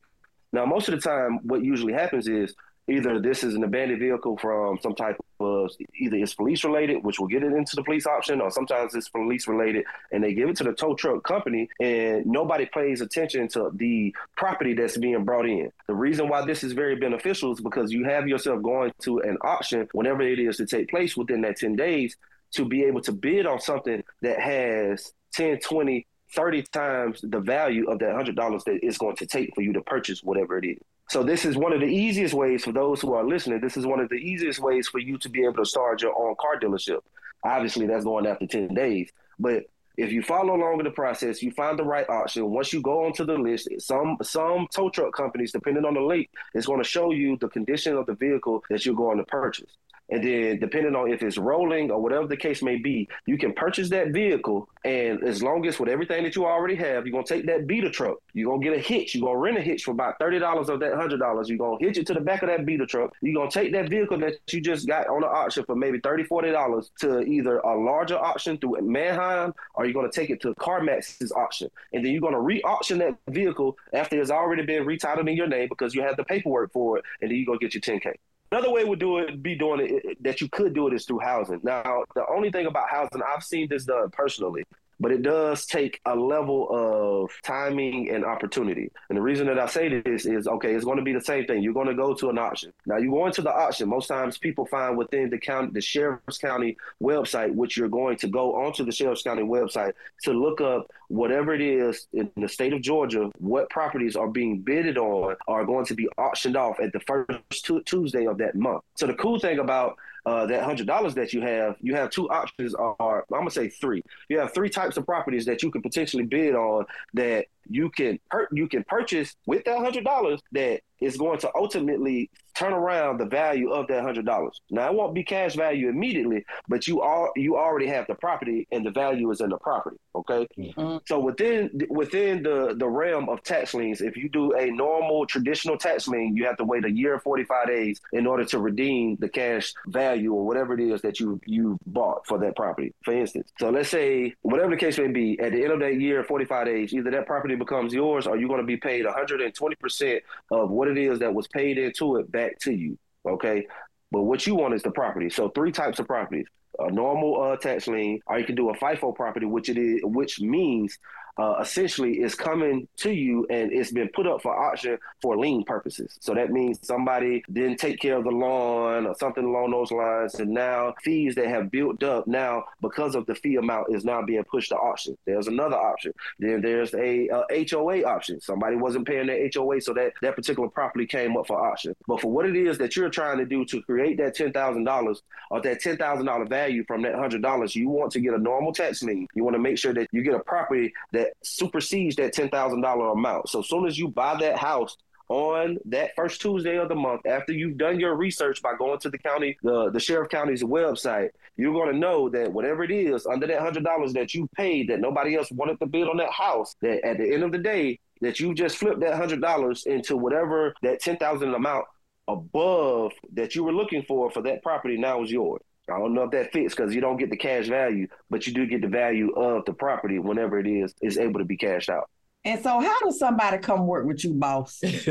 Now, 0.52 0.66
most 0.66 0.88
of 0.88 0.94
the 0.94 1.00
time, 1.00 1.40
what 1.42 1.64
usually 1.64 1.92
happens 1.92 2.28
is 2.28 2.54
either 2.86 3.18
this 3.18 3.42
is 3.42 3.54
an 3.54 3.64
abandoned 3.64 3.98
vehicle 3.98 4.36
from 4.36 4.78
some 4.82 4.94
type 4.94 5.16
of 5.40 5.70
either 5.98 6.16
it's 6.16 6.34
police 6.34 6.64
related, 6.64 7.02
which 7.02 7.18
will 7.18 7.26
get 7.26 7.42
it 7.42 7.52
into 7.52 7.76
the 7.76 7.82
police 7.82 8.06
option, 8.06 8.40
or 8.40 8.50
sometimes 8.50 8.94
it's 8.94 9.08
police 9.08 9.48
related, 9.48 9.84
and 10.12 10.22
they 10.22 10.34
give 10.34 10.48
it 10.48 10.56
to 10.56 10.64
the 10.64 10.72
tow 10.72 10.94
truck 10.94 11.24
company, 11.24 11.68
and 11.80 12.26
nobody 12.26 12.66
pays 12.66 13.00
attention 13.00 13.48
to 13.48 13.70
the 13.74 14.14
property 14.36 14.74
that's 14.74 14.96
being 14.96 15.24
brought 15.24 15.46
in. 15.46 15.70
The 15.86 15.94
reason 15.94 16.28
why 16.28 16.44
this 16.44 16.62
is 16.62 16.72
very 16.72 16.96
beneficial 16.96 17.52
is 17.52 17.60
because 17.60 17.90
you 17.90 18.04
have 18.04 18.28
yourself 18.28 18.62
going 18.62 18.92
to 19.00 19.20
an 19.20 19.38
auction 19.40 19.88
whenever 19.92 20.22
it 20.22 20.38
is 20.38 20.58
to 20.58 20.66
take 20.66 20.88
place 20.90 21.16
within 21.16 21.40
that 21.42 21.56
10 21.56 21.76
days 21.76 22.16
to 22.54 22.64
be 22.64 22.84
able 22.84 23.00
to 23.02 23.12
bid 23.12 23.46
on 23.46 23.60
something 23.60 24.02
that 24.22 24.40
has 24.40 25.12
10, 25.34 25.60
20, 25.60 26.06
30 26.34 26.62
times 26.72 27.20
the 27.22 27.40
value 27.40 27.88
of 27.88 27.98
that 28.00 28.14
$100 28.14 28.64
that 28.64 28.78
it's 28.82 28.98
going 28.98 29.16
to 29.16 29.26
take 29.26 29.54
for 29.54 29.62
you 29.62 29.72
to 29.72 29.80
purchase 29.82 30.22
whatever 30.22 30.58
it 30.58 30.66
is. 30.66 30.78
So 31.10 31.22
this 31.22 31.44
is 31.44 31.56
one 31.56 31.72
of 31.72 31.80
the 31.80 31.86
easiest 31.86 32.34
ways 32.34 32.64
for 32.64 32.72
those 32.72 33.00
who 33.00 33.12
are 33.12 33.24
listening. 33.24 33.60
This 33.60 33.76
is 33.76 33.86
one 33.86 34.00
of 34.00 34.08
the 34.08 34.16
easiest 34.16 34.58
ways 34.60 34.88
for 34.88 34.98
you 34.98 35.18
to 35.18 35.28
be 35.28 35.44
able 35.44 35.56
to 35.56 35.66
start 35.66 36.02
your 36.02 36.18
own 36.18 36.34
car 36.40 36.58
dealership. 36.58 37.00
Obviously, 37.44 37.86
that's 37.86 38.04
going 38.04 38.26
after 38.26 38.46
10 38.46 38.68
days, 38.68 39.10
but 39.38 39.64
if 39.96 40.10
you 40.10 40.22
follow 40.22 40.56
along 40.56 40.80
in 40.80 40.84
the 40.84 40.90
process, 40.90 41.42
you 41.42 41.52
find 41.52 41.78
the 41.78 41.84
right 41.84 42.08
option. 42.08 42.50
Once 42.50 42.72
you 42.72 42.80
go 42.80 43.04
onto 43.04 43.24
the 43.24 43.34
list, 43.34 43.68
some 43.78 44.16
some 44.22 44.66
tow 44.74 44.90
truck 44.90 45.14
companies, 45.14 45.52
depending 45.52 45.84
on 45.84 45.94
the 45.94 46.00
link, 46.00 46.30
is 46.54 46.66
going 46.66 46.82
to 46.82 46.88
show 46.88 47.12
you 47.12 47.36
the 47.40 47.48
condition 47.48 47.96
of 47.96 48.06
the 48.06 48.14
vehicle 48.14 48.64
that 48.70 48.84
you're 48.84 48.94
going 48.94 49.18
to 49.18 49.24
purchase. 49.24 49.70
And 50.10 50.22
then, 50.22 50.58
depending 50.58 50.94
on 50.94 51.10
if 51.10 51.22
it's 51.22 51.38
rolling 51.38 51.90
or 51.90 52.00
whatever 52.00 52.26
the 52.26 52.36
case 52.36 52.62
may 52.62 52.76
be, 52.76 53.08
you 53.26 53.38
can 53.38 53.52
purchase 53.54 53.88
that 53.90 54.08
vehicle. 54.08 54.68
And 54.84 55.24
as 55.24 55.42
long 55.42 55.66
as 55.66 55.80
with 55.80 55.88
everything 55.88 56.24
that 56.24 56.36
you 56.36 56.44
already 56.44 56.74
have, 56.74 57.06
you're 57.06 57.12
gonna 57.12 57.24
take 57.24 57.46
that 57.46 57.66
beater 57.66 57.90
truck. 57.90 58.18
You're 58.34 58.50
gonna 58.50 58.62
get 58.62 58.76
a 58.76 58.80
hitch. 58.80 59.14
You're 59.14 59.26
gonna 59.26 59.38
rent 59.38 59.56
a 59.56 59.62
hitch 59.62 59.84
for 59.84 59.92
about 59.92 60.18
thirty 60.18 60.38
dollars 60.38 60.68
of 60.68 60.80
that 60.80 60.94
hundred 60.94 61.20
dollars. 61.20 61.48
You're 61.48 61.58
gonna 61.58 61.78
hitch 61.80 61.96
it 61.96 62.06
to 62.08 62.14
the 62.14 62.20
back 62.20 62.42
of 62.42 62.48
that 62.48 62.66
beater 62.66 62.84
truck. 62.84 63.14
You're 63.22 63.34
gonna 63.34 63.50
take 63.50 63.72
that 63.72 63.88
vehicle 63.88 64.18
that 64.18 64.34
you 64.52 64.60
just 64.60 64.86
got 64.86 65.06
on 65.08 65.22
the 65.22 65.26
auction 65.26 65.64
for 65.64 65.74
maybe 65.74 65.98
$30, 66.00 66.26
40 66.26 66.50
dollars 66.50 66.90
to 67.00 67.20
either 67.22 67.58
a 67.58 67.74
larger 67.76 68.18
auction 68.18 68.58
through 68.58 68.76
Manheim, 68.82 69.54
or 69.74 69.86
you're 69.86 69.94
gonna 69.94 70.10
take 70.12 70.28
it 70.28 70.40
to 70.42 70.54
CarMax's 70.56 71.32
auction, 71.32 71.70
and 71.94 72.04
then 72.04 72.12
you're 72.12 72.20
gonna 72.20 72.40
re-auction 72.40 72.98
that 72.98 73.16
vehicle 73.30 73.76
after 73.94 74.20
it's 74.20 74.30
already 74.30 74.64
been 74.64 74.84
retitled 74.84 75.28
in 75.28 75.36
your 75.36 75.48
name 75.48 75.68
because 75.68 75.94
you 75.94 76.02
have 76.02 76.16
the 76.16 76.24
paperwork 76.24 76.72
for 76.72 76.98
it, 76.98 77.04
and 77.22 77.30
then 77.30 77.38
you're 77.38 77.46
gonna 77.46 77.58
get 77.58 77.72
your 77.74 77.80
10k. 77.80 78.14
Another 78.52 78.70
way 78.70 78.84
would 78.84 79.00
do 79.00 79.18
it, 79.18 79.42
be 79.42 79.56
doing 79.56 79.80
it 80.04 80.22
that 80.22 80.40
you 80.40 80.48
could 80.48 80.74
do 80.74 80.86
it 80.86 80.94
is 80.94 81.06
through 81.06 81.20
housing. 81.20 81.60
Now, 81.62 82.04
the 82.14 82.24
only 82.28 82.50
thing 82.50 82.66
about 82.66 82.88
housing, 82.88 83.22
I've 83.22 83.42
seen 83.42 83.68
this 83.68 83.84
done 83.84 84.10
personally. 84.10 84.64
But 85.00 85.12
it 85.12 85.22
does 85.22 85.66
take 85.66 86.00
a 86.06 86.14
level 86.14 86.68
of 86.70 87.30
timing 87.42 88.10
and 88.10 88.24
opportunity. 88.24 88.90
And 89.08 89.18
the 89.18 89.22
reason 89.22 89.46
that 89.46 89.58
I 89.58 89.66
say 89.66 90.00
this 90.00 90.26
is 90.26 90.46
okay, 90.46 90.74
it's 90.74 90.84
going 90.84 90.98
to 90.98 91.04
be 91.04 91.12
the 91.12 91.20
same 91.20 91.46
thing. 91.46 91.62
You're 91.62 91.74
going 91.74 91.88
to 91.88 91.94
go 91.94 92.14
to 92.14 92.30
an 92.30 92.38
auction. 92.38 92.72
Now, 92.86 92.96
you 92.96 93.10
go 93.10 93.26
into 93.26 93.42
the 93.42 93.52
auction. 93.52 93.88
Most 93.88 94.06
times, 94.06 94.38
people 94.38 94.66
find 94.66 94.96
within 94.96 95.30
the 95.30 95.38
county, 95.38 95.70
the 95.72 95.80
sheriff's 95.80 96.38
county 96.38 96.76
website, 97.02 97.54
which 97.54 97.76
you're 97.76 97.88
going 97.88 98.16
to 98.18 98.28
go 98.28 98.54
onto 98.54 98.84
the 98.84 98.92
sheriff's 98.92 99.22
county 99.22 99.42
website 99.42 99.92
to 100.22 100.32
look 100.32 100.60
up 100.60 100.90
whatever 101.08 101.54
it 101.54 101.60
is 101.60 102.06
in 102.12 102.30
the 102.36 102.48
state 102.48 102.72
of 102.72 102.80
Georgia, 102.80 103.30
what 103.38 103.70
properties 103.70 104.16
are 104.16 104.28
being 104.28 104.60
bidded 104.60 104.98
on 104.98 105.36
are 105.48 105.64
going 105.64 105.84
to 105.86 105.94
be 105.94 106.08
auctioned 106.18 106.56
off 106.56 106.80
at 106.80 106.92
the 106.92 107.00
first 107.00 107.70
Tuesday 107.86 108.26
of 108.26 108.38
that 108.38 108.54
month. 108.54 108.82
So 108.96 109.06
the 109.06 109.14
cool 109.14 109.38
thing 109.38 109.58
about 109.58 109.96
uh, 110.26 110.46
that 110.46 110.62
hundred 110.64 110.86
dollars 110.86 111.14
that 111.14 111.32
you 111.32 111.40
have, 111.42 111.76
you 111.80 111.94
have 111.94 112.10
two 112.10 112.28
options. 112.30 112.74
Are 112.74 113.24
I'm 113.32 113.40
gonna 113.40 113.50
say 113.50 113.68
three. 113.68 114.02
You 114.28 114.38
have 114.38 114.54
three 114.54 114.70
types 114.70 114.96
of 114.96 115.04
properties 115.04 115.44
that 115.46 115.62
you 115.62 115.70
can 115.70 115.82
potentially 115.82 116.24
bid 116.24 116.54
on 116.54 116.86
that 117.14 117.46
you 117.68 117.90
can 117.90 118.18
per- 118.30 118.48
you 118.52 118.68
can 118.68 118.84
purchase 118.84 119.36
with 119.46 119.64
that 119.64 119.78
hundred 119.78 120.04
dollars 120.04 120.40
that 120.52 120.80
is 121.00 121.16
going 121.16 121.38
to 121.40 121.50
ultimately 121.54 122.30
turn 122.54 122.72
around 122.72 123.18
the 123.18 123.26
value 123.26 123.70
of 123.70 123.86
that 123.88 124.02
hundred 124.02 124.26
dollars. 124.26 124.60
Now 124.70 124.88
it 124.88 124.94
won't 124.94 125.14
be 125.14 125.24
cash 125.24 125.54
value 125.54 125.88
immediately, 125.88 126.44
but 126.68 126.86
you 126.86 127.00
are 127.00 127.30
you 127.36 127.56
already 127.56 127.86
have 127.86 128.06
the 128.06 128.14
property 128.14 128.66
and 128.72 128.84
the 128.84 128.90
value 128.90 129.30
is 129.30 129.40
in 129.40 129.50
the 129.50 129.58
property. 129.58 129.96
Okay, 130.14 130.46
mm-hmm. 130.58 130.98
so 131.06 131.18
within 131.18 131.70
within 131.90 132.42
the 132.42 132.74
the 132.76 132.88
realm 132.88 133.28
of 133.28 133.42
tax 133.42 133.74
liens, 133.74 134.00
if 134.00 134.16
you 134.16 134.28
do 134.28 134.52
a 134.52 134.70
normal 134.70 135.26
traditional 135.26 135.76
tax 135.76 136.06
lien, 136.06 136.36
you 136.36 136.46
have 136.46 136.56
to 136.56 136.64
wait 136.64 136.84
a 136.84 136.90
year 136.90 137.14
and 137.14 137.22
forty 137.22 137.44
five 137.44 137.66
days 137.66 138.00
in 138.12 138.26
order 138.26 138.44
to 138.44 138.58
redeem 138.58 139.16
the 139.16 139.28
cash 139.28 139.72
value 139.88 140.32
or 140.32 140.46
whatever 140.46 140.74
it 140.74 140.80
is 140.80 141.00
that 141.02 141.18
you 141.18 141.40
you 141.46 141.78
bought 141.86 142.26
for 142.26 142.38
that 142.38 142.54
property. 142.56 142.92
For 143.04 143.12
instance, 143.12 143.52
so 143.58 143.70
let's 143.70 143.88
say 143.88 144.34
whatever 144.42 144.70
the 144.70 144.76
case 144.76 144.98
may 144.98 145.08
be, 145.08 145.38
at 145.40 145.52
the 145.52 145.62
end 145.62 145.72
of 145.72 145.80
that 145.80 146.00
year 146.00 146.22
forty 146.24 146.44
five 146.44 146.66
days, 146.66 146.92
either 146.94 147.10
that 147.10 147.26
property 147.26 147.56
becomes 147.56 147.92
yours 147.92 148.26
or 148.26 148.36
you're 148.36 148.48
going 148.48 148.60
to 148.60 148.66
be 148.66 148.76
paid 148.76 149.04
one 149.04 149.14
hundred 149.14 149.40
and 149.40 149.54
twenty 149.54 149.76
percent 149.76 150.22
of 150.50 150.70
what 150.70 150.88
it 150.88 150.98
is 150.98 151.18
that 151.18 151.34
was 151.34 151.48
paid 151.48 151.78
into 151.78 152.16
it 152.16 152.30
back 152.30 152.43
to 152.60 152.72
you. 152.72 152.98
Okay. 153.28 153.66
But 154.10 154.22
what 154.22 154.46
you 154.46 154.54
want 154.54 154.74
is 154.74 154.82
the 154.82 154.90
property. 154.90 155.28
So 155.30 155.48
three 155.48 155.72
types 155.72 155.98
of 155.98 156.06
properties: 156.06 156.46
a 156.78 156.90
normal 156.90 157.42
uh, 157.42 157.56
tax 157.56 157.86
lien, 157.86 158.20
or 158.26 158.38
you 158.38 158.44
can 158.44 158.54
do 158.54 158.70
a 158.70 158.76
FIFO 158.76 159.14
property, 159.14 159.46
which 159.46 159.68
it 159.68 159.76
is, 159.76 160.00
which 160.04 160.40
means 160.40 160.98
uh, 161.36 161.56
essentially 161.60 162.20
is 162.20 162.34
coming 162.34 162.86
to 162.96 163.12
you 163.12 163.46
and 163.50 163.72
it's 163.72 163.90
been 163.90 164.08
put 164.14 164.26
up 164.26 164.42
for 164.42 164.56
auction 164.56 164.98
for 165.20 165.36
lien 165.36 165.64
purposes. 165.64 166.16
So 166.20 166.34
that 166.34 166.50
means 166.50 166.78
somebody 166.82 167.42
didn't 167.52 167.78
take 167.78 167.98
care 167.98 168.16
of 168.16 168.24
the 168.24 168.30
lawn 168.30 169.06
or 169.06 169.14
something 169.16 169.44
along 169.44 169.72
those 169.72 169.90
lines, 169.90 170.34
and 170.36 170.50
now 170.50 170.94
fees 171.02 171.34
that 171.34 171.48
have 171.48 171.70
built 171.70 172.02
up 172.02 172.26
now 172.26 172.64
because 172.80 173.14
of 173.14 173.26
the 173.26 173.34
fee 173.34 173.56
amount 173.56 173.94
is 173.94 174.04
now 174.04 174.22
being 174.22 174.44
pushed 174.44 174.68
to 174.70 174.76
auction. 174.76 175.16
There's 175.26 175.48
another 175.48 175.76
option. 175.76 176.12
Then 176.38 176.60
there's 176.60 176.94
a, 176.94 177.28
a 177.50 177.66
HOA 177.70 178.04
option. 178.04 178.40
Somebody 178.40 178.76
wasn't 178.76 179.06
paying 179.06 179.26
their 179.26 179.48
HOA, 179.52 179.80
so 179.80 179.92
that 179.94 180.12
that 180.22 180.36
particular 180.36 180.68
property 180.68 181.06
came 181.06 181.36
up 181.36 181.46
for 181.46 181.58
auction. 181.58 181.94
But 182.06 182.20
for 182.20 182.30
what 182.30 182.46
it 182.46 182.56
is 182.56 182.78
that 182.78 182.96
you're 182.96 183.10
trying 183.10 183.38
to 183.38 183.44
do 183.44 183.64
to 183.66 183.82
create 183.82 184.18
that 184.18 184.34
ten 184.34 184.52
thousand 184.52 184.84
dollars 184.84 185.22
or 185.50 185.60
that 185.62 185.80
ten 185.80 185.96
thousand 185.96 186.26
dollar 186.26 186.46
value 186.46 186.84
from 186.86 187.02
that 187.02 187.14
hundred 187.14 187.42
dollars, 187.42 187.74
you 187.74 187.88
want 187.88 188.12
to 188.12 188.20
get 188.20 188.34
a 188.34 188.38
normal 188.38 188.72
tax 188.72 189.02
lien. 189.02 189.26
You 189.34 189.44
want 189.44 189.54
to 189.54 189.60
make 189.62 189.78
sure 189.78 189.94
that 189.94 190.08
you 190.12 190.22
get 190.22 190.34
a 190.34 190.40
property 190.40 190.92
that 191.12 191.23
that 191.24 191.32
supersedes 191.42 192.16
that 192.16 192.32
ten 192.32 192.48
thousand 192.48 192.80
dollar 192.80 193.10
amount. 193.10 193.48
So 193.48 193.60
as 193.60 193.68
soon 193.68 193.86
as 193.86 193.98
you 193.98 194.08
buy 194.08 194.36
that 194.40 194.58
house 194.58 194.96
on 195.30 195.78
that 195.86 196.10
first 196.14 196.40
Tuesday 196.40 196.76
of 196.76 196.88
the 196.88 196.94
month, 196.94 197.22
after 197.26 197.52
you've 197.52 197.78
done 197.78 197.98
your 197.98 198.14
research 198.14 198.60
by 198.60 198.74
going 198.76 199.00
to 199.00 199.10
the 199.10 199.18
county, 199.18 199.56
the, 199.62 199.90
the 199.90 199.98
sheriff 199.98 200.28
county's 200.28 200.62
website, 200.62 201.30
you're 201.56 201.72
going 201.72 201.90
to 201.90 201.98
know 201.98 202.28
that 202.28 202.52
whatever 202.52 202.84
it 202.84 202.90
is 202.90 203.26
under 203.26 203.46
that 203.46 203.60
hundred 203.60 203.84
dollars 203.84 204.12
that 204.12 204.34
you 204.34 204.48
paid 204.54 204.88
that 204.88 205.00
nobody 205.00 205.34
else 205.34 205.50
wanted 205.50 205.78
to 205.80 205.86
bid 205.86 206.08
on 206.08 206.18
that 206.18 206.30
house, 206.30 206.74
that 206.82 207.04
at 207.06 207.16
the 207.18 207.32
end 207.32 207.42
of 207.42 207.52
the 207.52 207.58
day, 207.58 207.98
that 208.20 208.38
you 208.38 208.54
just 208.54 208.76
flipped 208.76 209.00
that 209.00 209.16
hundred 209.16 209.40
dollars 209.40 209.86
into 209.86 210.16
whatever 210.16 210.74
that 210.82 211.00
ten 211.00 211.16
thousand 211.16 211.54
amount 211.54 211.86
above 212.28 213.12
that 213.32 213.54
you 213.54 213.64
were 213.64 213.72
looking 213.72 214.02
for 214.02 214.30
for 214.30 214.42
that 214.42 214.62
property 214.62 214.96
now 214.96 215.22
is 215.22 215.30
yours. 215.30 215.62
I 215.90 215.98
don't 215.98 216.14
know 216.14 216.24
if 216.24 216.30
that 216.30 216.52
fits 216.52 216.74
because 216.74 216.94
you 216.94 217.00
don't 217.00 217.18
get 217.18 217.30
the 217.30 217.36
cash 217.36 217.68
value, 217.68 218.08
but 218.30 218.46
you 218.46 218.54
do 218.54 218.66
get 218.66 218.80
the 218.80 218.88
value 218.88 219.32
of 219.32 219.64
the 219.66 219.74
property 219.74 220.18
whenever 220.18 220.58
it 220.58 220.66
is 220.66 220.94
is 221.02 221.18
able 221.18 221.40
to 221.40 221.44
be 221.44 221.56
cashed 221.56 221.90
out. 221.90 222.08
And 222.46 222.62
so, 222.62 222.78
how 222.78 223.00
does 223.00 223.18
somebody 223.18 223.56
come 223.58 223.86
work 223.86 224.06
with 224.06 224.22
you, 224.22 224.34
boss? 224.34 224.78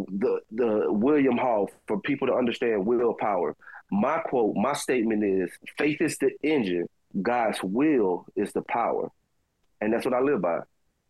the 0.09 0.41
the 0.51 0.85
William 0.91 1.37
Hall, 1.37 1.69
for 1.87 1.99
people 2.01 2.27
to 2.27 2.33
understand 2.33 2.85
willpower, 2.85 3.55
my 3.91 4.19
quote, 4.19 4.55
my 4.55 4.73
statement 4.73 5.23
is: 5.23 5.49
faith 5.77 6.01
is 6.01 6.17
the 6.17 6.31
engine, 6.43 6.87
God's 7.21 7.61
will 7.63 8.25
is 8.35 8.51
the 8.53 8.61
power, 8.63 9.09
and 9.81 9.93
that's 9.93 10.05
what 10.05 10.13
I 10.13 10.19
live 10.19 10.41
by. 10.41 10.59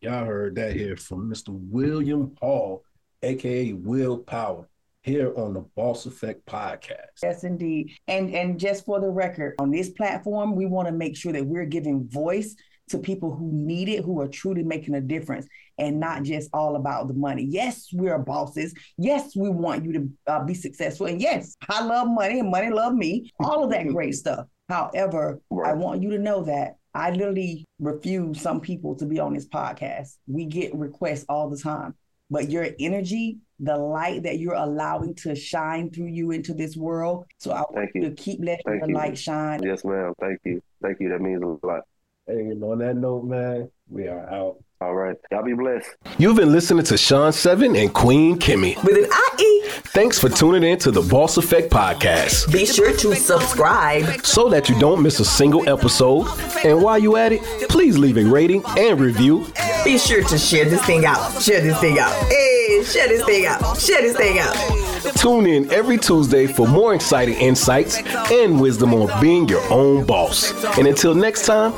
Y'all 0.00 0.24
heard 0.24 0.54
that 0.54 0.74
here 0.74 0.96
from 0.96 1.28
Mr. 1.28 1.48
William 1.48 2.36
Hall 2.40 2.84
aka 3.22 3.72
Willpower, 3.72 4.68
here 5.02 5.32
on 5.36 5.54
the 5.54 5.60
Boss 5.60 6.06
Effect 6.06 6.44
podcast. 6.46 7.22
Yes, 7.22 7.44
indeed. 7.44 7.92
And 8.06 8.34
and 8.34 8.58
just 8.58 8.84
for 8.84 9.00
the 9.00 9.08
record, 9.08 9.54
on 9.58 9.70
this 9.70 9.90
platform, 9.90 10.54
we 10.54 10.66
want 10.66 10.88
to 10.88 10.92
make 10.92 11.16
sure 11.16 11.32
that 11.32 11.46
we're 11.46 11.66
giving 11.66 12.08
voice 12.08 12.54
to 12.88 12.98
people 12.98 13.34
who 13.34 13.50
need 13.52 13.88
it, 13.88 14.04
who 14.04 14.20
are 14.20 14.28
truly 14.28 14.62
making 14.62 14.94
a 14.94 15.00
difference, 15.00 15.46
and 15.78 16.00
not 16.00 16.22
just 16.22 16.50
all 16.52 16.76
about 16.76 17.08
the 17.08 17.14
money. 17.14 17.44
Yes, 17.44 17.88
we're 17.92 18.18
bosses. 18.18 18.74
Yes, 18.96 19.36
we 19.36 19.50
want 19.50 19.84
you 19.84 19.92
to 19.92 20.10
uh, 20.26 20.44
be 20.44 20.54
successful. 20.54 21.06
And 21.06 21.20
yes, 21.20 21.56
I 21.68 21.84
love 21.84 22.08
money 22.08 22.40
and 22.40 22.50
money 22.50 22.70
love 22.70 22.94
me. 22.94 23.30
All 23.40 23.64
of 23.64 23.70
that 23.70 23.86
great 23.88 24.14
stuff. 24.14 24.46
However, 24.68 25.40
right. 25.50 25.70
I 25.70 25.74
want 25.74 26.02
you 26.02 26.10
to 26.10 26.18
know 26.18 26.42
that 26.44 26.76
I 26.94 27.10
literally 27.10 27.64
refuse 27.78 28.40
some 28.40 28.60
people 28.60 28.96
to 28.96 29.06
be 29.06 29.20
on 29.20 29.34
this 29.34 29.48
podcast. 29.48 30.16
We 30.26 30.46
get 30.46 30.74
requests 30.74 31.24
all 31.28 31.48
the 31.48 31.58
time 31.58 31.94
but 32.30 32.50
your 32.50 32.68
energy, 32.78 33.38
the 33.60 33.76
light 33.76 34.22
that 34.24 34.38
you're 34.38 34.54
allowing 34.54 35.14
to 35.14 35.34
shine 35.34 35.90
through 35.90 36.06
you 36.06 36.30
into 36.30 36.54
this 36.54 36.76
world. 36.76 37.24
So 37.38 37.52
I 37.52 37.62
want 37.70 37.90
you 37.94 38.02
to 38.02 38.10
keep 38.12 38.40
letting 38.40 38.64
Thank 38.66 38.80
your 38.80 38.90
you. 38.90 38.94
light 38.94 39.18
shine. 39.18 39.62
Yes, 39.62 39.84
ma'am. 39.84 40.12
Thank 40.20 40.40
you. 40.44 40.60
Thank 40.82 41.00
you. 41.00 41.08
That 41.08 41.20
means 41.20 41.42
a 41.42 41.66
lot. 41.66 41.82
Hey, 42.28 42.40
and 42.40 42.62
on 42.62 42.78
that 42.80 42.94
note, 42.94 43.24
man, 43.24 43.70
we 43.88 44.06
are 44.06 44.28
out. 44.30 44.62
All 44.82 44.94
right. 44.94 45.16
Y'all 45.32 45.42
be 45.42 45.54
blessed. 45.54 45.88
You've 46.18 46.36
been 46.36 46.52
listening 46.52 46.84
to 46.84 46.98
Sean 46.98 47.32
Seven 47.32 47.74
and 47.74 47.92
Queen 47.92 48.38
Kimmy. 48.38 48.76
With 48.84 48.98
an 48.98 49.10
IE. 49.40 49.62
Thanks 49.94 50.18
for 50.18 50.28
tuning 50.28 50.62
in 50.62 50.78
to 50.80 50.90
the 50.90 51.00
Boss 51.00 51.38
Effect 51.38 51.72
Podcast. 51.72 52.52
Be 52.52 52.66
sure 52.66 52.94
to 52.94 53.14
subscribe. 53.16 54.26
So 54.26 54.50
that 54.50 54.68
you 54.68 54.78
don't 54.78 55.02
miss 55.02 55.20
a 55.20 55.24
single 55.24 55.66
episode. 55.68 56.28
And 56.64 56.82
while 56.82 56.98
you're 56.98 57.16
at 57.16 57.32
it, 57.32 57.40
please 57.70 57.96
leave 57.96 58.18
a 58.18 58.24
rating 58.24 58.62
and 58.76 59.00
review. 59.00 59.46
Be 59.82 59.96
sure 59.96 60.22
to 60.22 60.36
share 60.36 60.66
this 60.66 60.84
thing 60.84 61.06
out. 61.06 61.40
Share 61.40 61.62
this 61.62 61.80
thing 61.80 61.98
out. 61.98 62.12
Hey, 62.26 62.84
share 62.84 63.08
this 63.08 63.24
thing 63.24 63.46
out. 63.46 63.80
Share 63.80 64.02
this 64.02 64.16
thing 64.18 64.38
out. 64.38 64.87
Tune 65.18 65.46
in 65.46 65.68
every 65.72 65.98
Tuesday 65.98 66.46
for 66.46 66.68
more 66.68 66.94
exciting 66.94 67.34
insights 67.34 67.98
and 68.30 68.60
wisdom 68.60 68.94
on 68.94 69.20
being 69.20 69.48
your 69.48 69.62
own 69.68 70.06
boss. 70.06 70.52
And 70.78 70.86
until 70.86 71.12
next 71.12 71.44
time, 71.44 71.72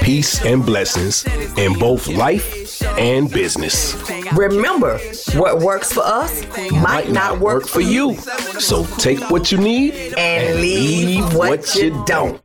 peace 0.00 0.44
and 0.44 0.64
blessings 0.64 1.26
in 1.58 1.76
both 1.76 2.06
life 2.06 2.80
and 2.96 3.28
business. 3.28 3.96
Remember, 4.32 4.98
what 5.34 5.58
works 5.58 5.92
for 5.92 6.04
us 6.04 6.44
might 6.70 7.10
not 7.10 7.40
work 7.40 7.66
for 7.66 7.80
you. 7.80 8.14
So 8.60 8.84
take 8.98 9.28
what 9.28 9.50
you 9.50 9.58
need 9.58 10.14
And 10.16 10.60
leave 10.60 11.34
what 11.34 11.74
you 11.74 12.00
don't. 12.06 12.43